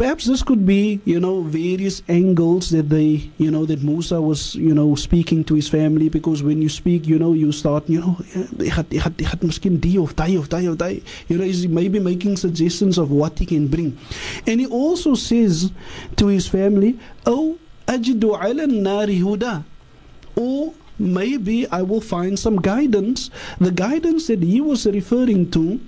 perhaps 0.03 0.25
this 0.25 0.43
could 0.43 0.67
be 0.67 1.01
you 1.05 1.21
know 1.21 1.43
various 1.43 2.03
angles 2.09 2.71
that 2.71 2.89
they 2.91 3.31
you 3.39 3.53
know 3.53 3.65
that 3.65 3.85
Musa 3.85 4.21
was 4.21 4.57
you 4.57 4.75
know 4.75 4.97
speaking 4.97 5.45
to 5.45 5.55
his 5.55 5.69
family 5.69 6.09
because 6.09 6.43
when 6.43 6.61
you 6.61 6.69
speak 6.69 7.07
you 7.07 7.21
know 7.21 7.33
you 7.33 7.53
start 7.53 7.89
you 7.89 8.01
know 8.01 8.15
had 8.67 8.91
had 8.93 9.15
had 9.21 9.45
of 9.45 10.19
of 10.19 10.53
of 10.53 10.83
you 11.29 11.39
know 11.39 11.45
he's 11.45 11.69
maybe 11.69 12.01
making 12.01 12.37
suggestions 12.37 12.99
of 12.99 13.13
what 13.13 13.39
he 13.39 13.47
can 13.47 13.69
bring? 13.69 13.97
And 14.45 14.59
he 14.59 14.67
also 14.67 15.15
says 15.15 15.71
to 16.17 16.27
his 16.27 16.49
family 16.49 16.99
oh 17.25 17.61
ajidu 17.87 18.35
nari 18.83 19.23
or 20.35 20.75
maybe 20.99 21.69
I 21.71 21.83
will 21.83 22.01
find 22.01 22.37
some 22.37 22.57
guidance. 22.57 23.31
The 23.61 23.71
guidance 23.71 24.27
that 24.27 24.43
he 24.43 24.61
was 24.61 24.85
referring 24.85 25.53
to 25.53 25.79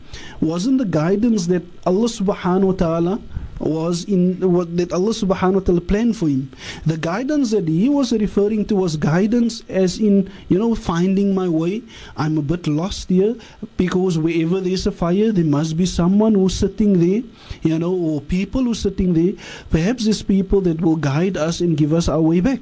wasn't 0.41 0.79
the 0.79 0.85
guidance 1.03 1.49
that 1.49 1.65
Allah 1.85 2.07
subhanahu 2.07 2.71
wa 2.71 2.79
ta'ala 2.85 3.21
was 3.59 4.05
in 4.05 4.41
what 4.53 4.77
that 4.77 4.93
Allah 4.93 5.11
subhanahu 5.15 5.55
wa 5.55 5.61
ta'ala 5.61 5.81
planned 5.81 6.17
for 6.17 6.29
him. 6.29 6.51
The 6.87 6.97
guidance 6.97 7.51
that 7.53 7.69
he 7.69 7.89
was 7.89 8.13
referring 8.13 8.67
to 8.67 8.77
was 8.77 8.97
guidance 8.97 9.63
as 9.69 9.99
in, 9.99 10.31
you 10.49 10.59
know, 10.59 10.75
finding 10.75 11.35
my 11.35 11.49
way. 11.49 11.83
I'm 12.17 12.39
a 12.39 12.43
bit 12.43 12.67
lost 12.67 13.09
here 13.09 13.37
because 13.77 14.19
wherever 14.19 14.61
there's 14.61 14.87
a 14.87 14.93
fire, 14.93 15.33
there 15.33 15.45
must 15.45 15.77
be 15.77 15.87
someone 15.87 16.35
who's 16.35 16.55
sitting 16.55 16.99
there, 16.99 17.23
you 17.63 17.79
know, 17.79 17.95
or 17.95 18.21
people 18.21 18.63
who's 18.65 18.81
sitting 18.81 19.15
there. 19.15 19.35
Perhaps 19.71 20.05
there's 20.05 20.23
people 20.23 20.61
that 20.63 20.81
will 20.81 20.97
guide 20.97 21.37
us 21.37 21.61
and 21.61 21.77
give 21.77 21.93
us 21.93 22.09
our 22.09 22.21
way 22.21 22.41
back. 22.41 22.61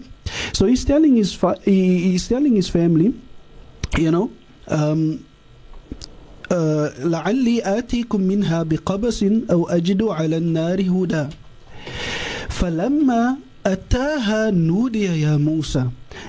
So 0.52 0.66
he's 0.66 0.84
telling 0.84 1.16
his 1.16 1.34
fa- 1.34 1.58
he's 1.64 2.28
telling 2.28 2.54
his 2.54 2.68
family, 2.68 3.14
you 3.98 4.10
know, 4.10 4.30
um, 4.68 5.24
لعلي 6.52 7.62
آتيكم 7.64 8.20
منها 8.20 8.62
بقبس 8.62 9.24
أو 9.50 9.68
أجد 9.68 10.02
على 10.02 10.36
النار 10.36 10.80
هدى 10.80 11.26
فلما 12.48 13.36
أتاها 13.66 14.50
نودي 14.50 15.04
يا 15.04 15.36
موسى 15.36 15.84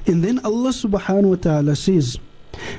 and 0.08 0.24
then 0.24 0.40
Allah 0.44 0.72
subhanahu 0.72 1.36
wa 1.36 1.36
ta'ala 1.36 1.76
says 1.76 2.18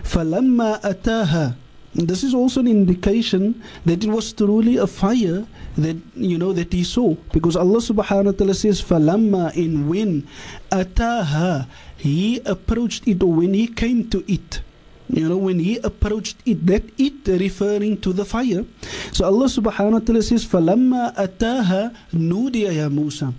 فلما 0.02 0.80
أتاها 0.90 1.54
this 1.94 2.24
is 2.24 2.34
also 2.34 2.60
an 2.60 2.66
indication 2.66 3.62
that 3.84 4.02
it 4.02 4.10
was 4.10 4.32
truly 4.32 4.76
a 4.78 4.86
fire 4.86 5.46
that 5.78 5.96
you 6.16 6.38
know 6.38 6.52
that 6.52 6.72
he 6.72 6.82
saw 6.82 7.14
because 7.32 7.54
Allah 7.56 7.78
subhanahu 7.78 8.26
wa 8.26 8.32
ta'ala 8.32 8.54
says 8.54 8.82
falamma 8.82 9.54
in 9.54 9.88
when 9.88 10.26
ataha 10.70 11.66
he 11.96 12.40
approached 12.46 13.06
it 13.06 13.22
or 13.22 13.32
when 13.32 13.54
he 13.54 13.66
came 13.68 14.08
to 14.10 14.24
it 14.26 14.60
you 15.09 15.27
know, 15.27 15.37
when 15.37 15.59
he 15.59 15.77
approached 15.77 16.37
it, 16.45 16.65
that 16.67 16.83
it 16.97 17.27
referring 17.27 17.99
to 18.01 18.13
the 18.13 18.25
fire. 18.25 18.63
So 19.11 19.25
Allah 19.25 19.45
subhanahu 19.45 19.91
wa 19.93 19.99
ta'ala 19.99 20.21
says, 20.21 20.45
فَلَمَّا 20.45 21.15
أَتَاهَا 21.15 22.13
نُودِيَ 22.13 22.69
يَا 22.77 22.89
مُوسَى 22.93 23.33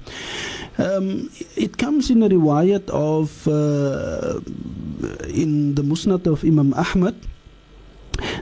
um, 0.78 1.30
it 1.56 1.76
comes 1.76 2.10
in 2.10 2.22
a 2.22 2.28
riwayat 2.28 2.88
of 2.88 3.46
uh, 3.48 4.40
in 5.28 5.74
the 5.74 5.82
musnad 5.82 6.26
of 6.26 6.42
Imam 6.42 6.72
Ahmad 6.74 7.14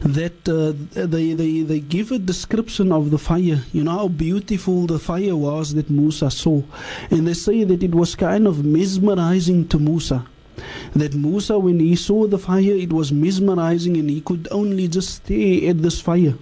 that 0.02 0.48
uh, 0.48 0.72
they, 1.06 1.32
they, 1.32 1.62
they 1.62 1.80
give 1.80 2.12
a 2.12 2.18
description 2.18 2.92
of 2.92 3.10
the 3.10 3.18
fire, 3.18 3.62
you 3.72 3.82
know, 3.84 3.92
how 3.92 4.08
beautiful 4.08 4.86
the 4.86 4.98
fire 4.98 5.36
was 5.36 5.74
that 5.74 5.90
Musa 5.90 6.30
saw. 6.30 6.62
And 7.10 7.26
they 7.26 7.34
say 7.34 7.64
that 7.64 7.82
it 7.82 7.94
was 7.94 8.14
kind 8.14 8.46
of 8.46 8.64
mesmerizing 8.64 9.68
to 9.68 9.78
Musa 9.78 10.26
that 10.94 11.14
Musa, 11.14 11.58
when 11.58 11.80
he 11.80 11.96
saw 11.96 12.26
the 12.26 12.38
fire, 12.38 12.74
it 12.74 12.92
was 12.92 13.12
mesmerizing 13.12 13.96
and 13.96 14.10
he 14.10 14.20
could 14.20 14.48
only 14.50 14.88
just 14.88 15.22
stare 15.22 15.70
at 15.70 15.82
this 15.82 16.00
fire. 16.00 16.34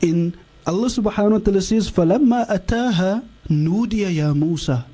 In 0.00 0.36
Allah 0.66 0.86
subhanahu 0.86 1.32
wa 1.32 1.38
ta'ala 1.38 1.62
says, 1.62 1.90
فَلَمَّا 1.90 2.48
أَتَاهَا 2.48 3.24
نُودِيَ 3.48 4.14
يَا 4.14 4.36
Musa. 4.36 4.86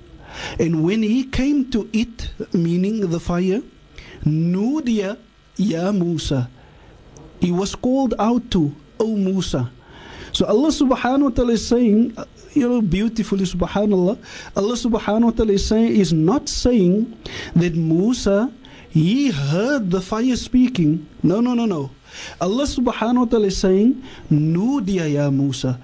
And 0.58 0.84
when 0.84 1.02
he 1.02 1.24
came 1.24 1.70
to 1.70 1.88
it, 1.92 2.30
meaning 2.52 3.00
the 3.10 3.20
fire, 3.20 3.62
Nudia 4.24 5.18
Ya 5.56 5.92
Musa. 5.92 6.50
He 7.40 7.52
was 7.52 7.74
called 7.74 8.14
out 8.18 8.50
to, 8.52 8.74
O 8.98 9.16
Musa. 9.16 9.70
So 10.32 10.46
Allah 10.46 10.68
subhanahu 10.68 11.22
wa 11.22 11.30
ta'ala 11.30 11.52
is 11.52 11.66
saying, 11.66 12.16
you 12.53 12.67
know, 12.67 12.81
beautifully, 12.81 13.45
subhanAllah, 13.45 14.17
Allah 14.55 14.75
subhanahu 14.75 15.23
wa 15.23 15.31
ta'ala 15.31 15.53
is 15.53 15.65
saying, 15.65 15.95
is 15.95 16.11
not 16.13 16.49
saying 16.49 17.17
that 17.55 17.75
Musa, 17.75 18.51
he 18.89 19.31
heard 19.31 19.91
the 19.91 20.01
fire 20.01 20.35
speaking. 20.35 21.07
No, 21.23 21.39
no, 21.39 21.53
no, 21.53 21.65
no. 21.65 21.91
Allah 22.39 22.63
subhanahu 22.67 23.17
wa 23.17 23.25
ta'ala 23.25 23.47
is 23.47 23.57
saying, 23.57 24.03
Nudiya 24.29 25.11
ya 25.11 25.29
Musa. 25.29 25.79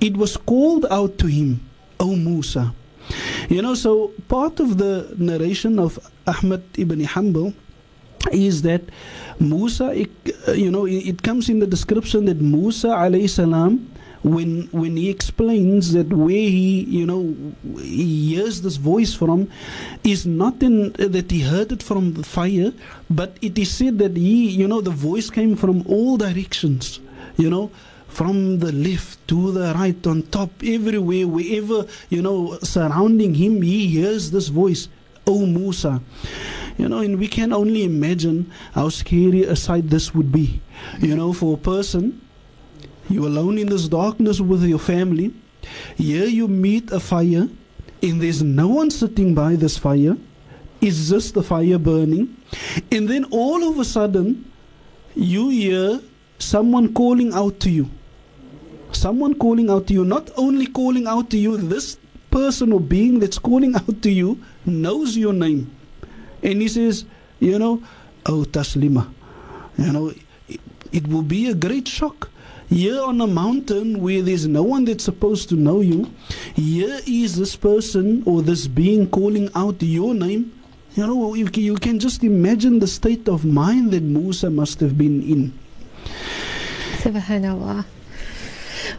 It 0.00 0.16
was 0.16 0.36
called 0.36 0.86
out 0.90 1.18
to 1.18 1.26
him, 1.26 1.60
O 2.00 2.16
Musa. 2.16 2.74
You 3.48 3.62
know, 3.62 3.74
so 3.74 4.12
part 4.28 4.60
of 4.60 4.78
the 4.78 5.14
narration 5.16 5.78
of 5.78 5.98
Ahmad 6.26 6.62
ibn 6.76 7.00
Hanbal 7.00 7.54
is 8.32 8.62
that 8.62 8.82
Musa, 9.40 9.94
it, 9.94 10.10
you 10.54 10.70
know, 10.70 10.86
it 10.86 11.22
comes 11.22 11.48
in 11.48 11.60
the 11.60 11.66
description 11.66 12.26
that 12.26 12.40
Musa 12.40 12.88
alayhi 12.88 13.30
salam 13.30 13.88
when 14.22 14.68
when 14.72 14.96
he 14.96 15.08
explains 15.10 15.92
that 15.92 16.08
where 16.12 16.30
he 16.30 16.80
you 16.84 17.06
know 17.06 17.34
he 17.80 18.34
hears 18.34 18.62
this 18.62 18.76
voice 18.76 19.14
from 19.14 19.48
is 20.04 20.26
not 20.26 20.62
in 20.62 20.92
that 20.92 21.30
he 21.30 21.40
heard 21.40 21.70
it 21.72 21.82
from 21.82 22.14
the 22.14 22.24
fire 22.24 22.72
but 23.08 23.36
it 23.40 23.56
is 23.58 23.70
said 23.70 23.98
that 23.98 24.16
he 24.16 24.48
you 24.48 24.66
know 24.66 24.80
the 24.80 24.90
voice 24.90 25.30
came 25.30 25.54
from 25.56 25.86
all 25.86 26.16
directions 26.16 27.00
you 27.36 27.48
know 27.48 27.70
from 28.08 28.58
the 28.58 28.72
left 28.72 29.26
to 29.28 29.52
the 29.52 29.72
right 29.74 30.06
on 30.06 30.22
top 30.22 30.50
everywhere 30.64 31.26
wherever 31.26 31.86
you 32.08 32.20
know 32.20 32.58
surrounding 32.62 33.34
him 33.34 33.62
he 33.62 33.86
hears 33.86 34.30
this 34.30 34.48
voice 34.48 34.88
oh 35.26 35.44
musa. 35.46 36.00
You 36.78 36.88
know 36.88 36.98
and 37.00 37.18
we 37.18 37.28
can 37.28 37.52
only 37.52 37.84
imagine 37.84 38.50
how 38.72 38.88
scary 38.88 39.42
a 39.42 39.56
sight 39.56 39.90
this 39.90 40.14
would 40.14 40.32
be 40.32 40.62
you 41.00 41.14
know 41.14 41.32
for 41.32 41.54
a 41.54 41.60
person 41.60 42.20
you 43.08 43.26
alone 43.26 43.58
in 43.58 43.68
this 43.68 43.88
darkness 43.88 44.40
with 44.40 44.64
your 44.64 44.78
family. 44.78 45.34
Here 45.96 46.26
you 46.26 46.48
meet 46.48 46.90
a 46.90 47.00
fire, 47.00 47.48
and 48.02 48.22
there's 48.22 48.42
no 48.42 48.68
one 48.68 48.90
sitting 48.90 49.34
by 49.34 49.56
this 49.56 49.76
fire. 49.76 50.16
Is 50.80 51.08
this 51.10 51.32
the 51.32 51.42
fire 51.42 51.78
burning. 51.78 52.36
And 52.92 53.08
then 53.08 53.24
all 53.30 53.68
of 53.68 53.78
a 53.78 53.84
sudden, 53.84 54.50
you 55.16 55.48
hear 55.48 56.00
someone 56.38 56.94
calling 56.94 57.32
out 57.32 57.58
to 57.60 57.70
you. 57.70 57.90
someone 58.92 59.34
calling 59.34 59.70
out 59.70 59.86
to 59.88 59.92
you, 59.92 60.04
not 60.04 60.30
only 60.36 60.66
calling 60.66 61.06
out 61.06 61.30
to 61.30 61.38
you, 61.38 61.56
this 61.56 61.98
person 62.30 62.72
or 62.72 62.80
being 62.80 63.18
that's 63.18 63.38
calling 63.38 63.74
out 63.80 64.02
to 64.02 64.10
you 64.10 64.42
knows 64.66 65.16
your 65.16 65.32
name. 65.32 65.70
And 66.42 66.62
he 66.62 66.68
says, 66.68 67.04
you 67.40 67.58
know, 67.58 67.82
oh 68.26 68.44
Taslima, 68.44 69.08
you 69.76 69.92
know, 69.92 70.12
it, 70.48 70.60
it 70.92 71.06
will 71.08 71.22
be 71.22 71.48
a 71.50 71.54
great 71.54 71.88
shock. 71.88 72.30
Here 72.68 73.00
on 73.00 73.20
a 73.20 73.26
mountain 73.26 74.02
where 74.02 74.20
there's 74.20 74.46
no 74.46 74.62
one 74.62 74.84
that's 74.84 75.04
supposed 75.04 75.48
to 75.48 75.56
know 75.56 75.80
you, 75.80 76.12
here 76.54 77.00
is 77.06 77.36
this 77.36 77.56
person 77.56 78.22
or 78.26 78.42
this 78.42 78.66
being 78.68 79.08
calling 79.08 79.48
out 79.54 79.82
your 79.82 80.14
name. 80.14 80.52
You 80.94 81.06
know, 81.06 81.34
you, 81.34 81.76
can 81.76 81.98
just 81.98 82.24
imagine 82.24 82.78
the 82.78 82.86
state 82.86 83.28
of 83.28 83.44
mind 83.44 83.92
that 83.92 84.02
Musa 84.02 84.50
must 84.50 84.80
have 84.80 84.98
been 84.98 85.22
in. 85.22 85.58
Subhanallah. 86.98 87.84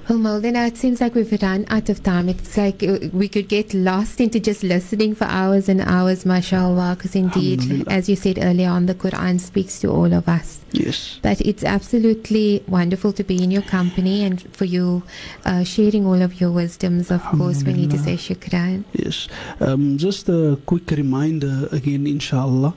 Well, 0.09 0.17
Maulana, 0.17 0.67
it 0.67 0.75
seems 0.75 1.01
like 1.01 1.13
we've 1.13 1.31
run 1.39 1.67
out 1.69 1.87
of 1.87 2.01
time. 2.01 2.29
It's 2.29 2.57
like 2.57 2.81
uh, 2.81 2.97
we 3.13 3.27
could 3.27 3.47
get 3.47 3.75
lost 3.75 4.19
into 4.19 4.39
just 4.39 4.63
listening 4.63 5.13
for 5.13 5.25
hours 5.25 5.69
and 5.69 5.81
hours, 5.81 6.25
mashallah, 6.25 6.95
because 6.97 7.15
indeed, 7.15 7.87
as 7.87 8.09
you 8.09 8.15
said 8.15 8.39
earlier 8.41 8.69
on, 8.69 8.87
the 8.87 8.95
Quran 8.95 9.39
speaks 9.39 9.79
to 9.81 9.91
all 9.91 10.11
of 10.11 10.27
us. 10.27 10.61
Yes. 10.71 11.19
But 11.21 11.41
it's 11.41 11.63
absolutely 11.63 12.63
wonderful 12.67 13.13
to 13.13 13.23
be 13.23 13.43
in 13.43 13.51
your 13.51 13.61
company 13.61 14.23
and 14.23 14.41
for 14.51 14.65
you 14.65 15.03
uh, 15.45 15.63
sharing 15.63 16.07
all 16.07 16.23
of 16.23 16.41
your 16.41 16.49
wisdoms. 16.49 17.11
Of 17.11 17.21
course, 17.25 17.63
we 17.63 17.73
need 17.73 17.91
to 17.91 17.99
say 17.99 18.15
shukran. 18.15 18.85
Yes. 18.93 19.27
Um, 19.59 19.99
just 19.99 20.27
a 20.27 20.57
quick 20.65 20.89
reminder 20.89 21.69
again, 21.71 22.07
inshallah, 22.07 22.73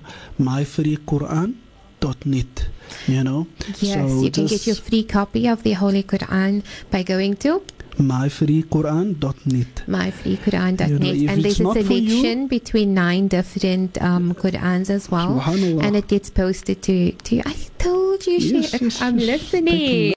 myfreequran.net. 2.02 2.68
You 3.06 3.24
know? 3.24 3.46
Yes, 3.80 4.10
So 4.10 4.22
you 4.22 4.30
can 4.30 4.46
get 4.46 4.66
your 4.66 4.76
free 4.76 5.02
copy 5.04 5.46
of 5.48 5.62
the 5.62 5.72
Holy 5.72 6.02
Quran 6.02 6.62
by 6.90 7.02
going 7.02 7.36
to 7.36 7.62
myfreequran.net. 7.98 9.82
myfreequran.net. 9.86 10.88
You 10.90 10.98
know, 10.98 11.32
and 11.32 11.44
there's 11.44 11.60
a 11.60 11.64
for 11.64 11.78
you- 11.78 11.84
selection 12.08 12.46
between 12.48 12.94
nine 12.94 13.28
different 13.28 14.00
um, 14.02 14.34
Qurans 14.34 14.90
as 14.90 15.10
well. 15.10 15.40
And 15.40 15.96
it 15.96 16.08
gets 16.08 16.30
posted 16.30 16.82
to, 16.82 17.12
to 17.12 17.36
you. 17.36 17.42
I 17.44 17.54
told 17.78 18.26
you, 18.26 18.34
Yes, 18.38 18.70
Sheikh. 18.70 18.80
yes, 18.82 19.02
I'm 19.02 19.18
yes. 19.18 19.28
listening. 19.52 20.14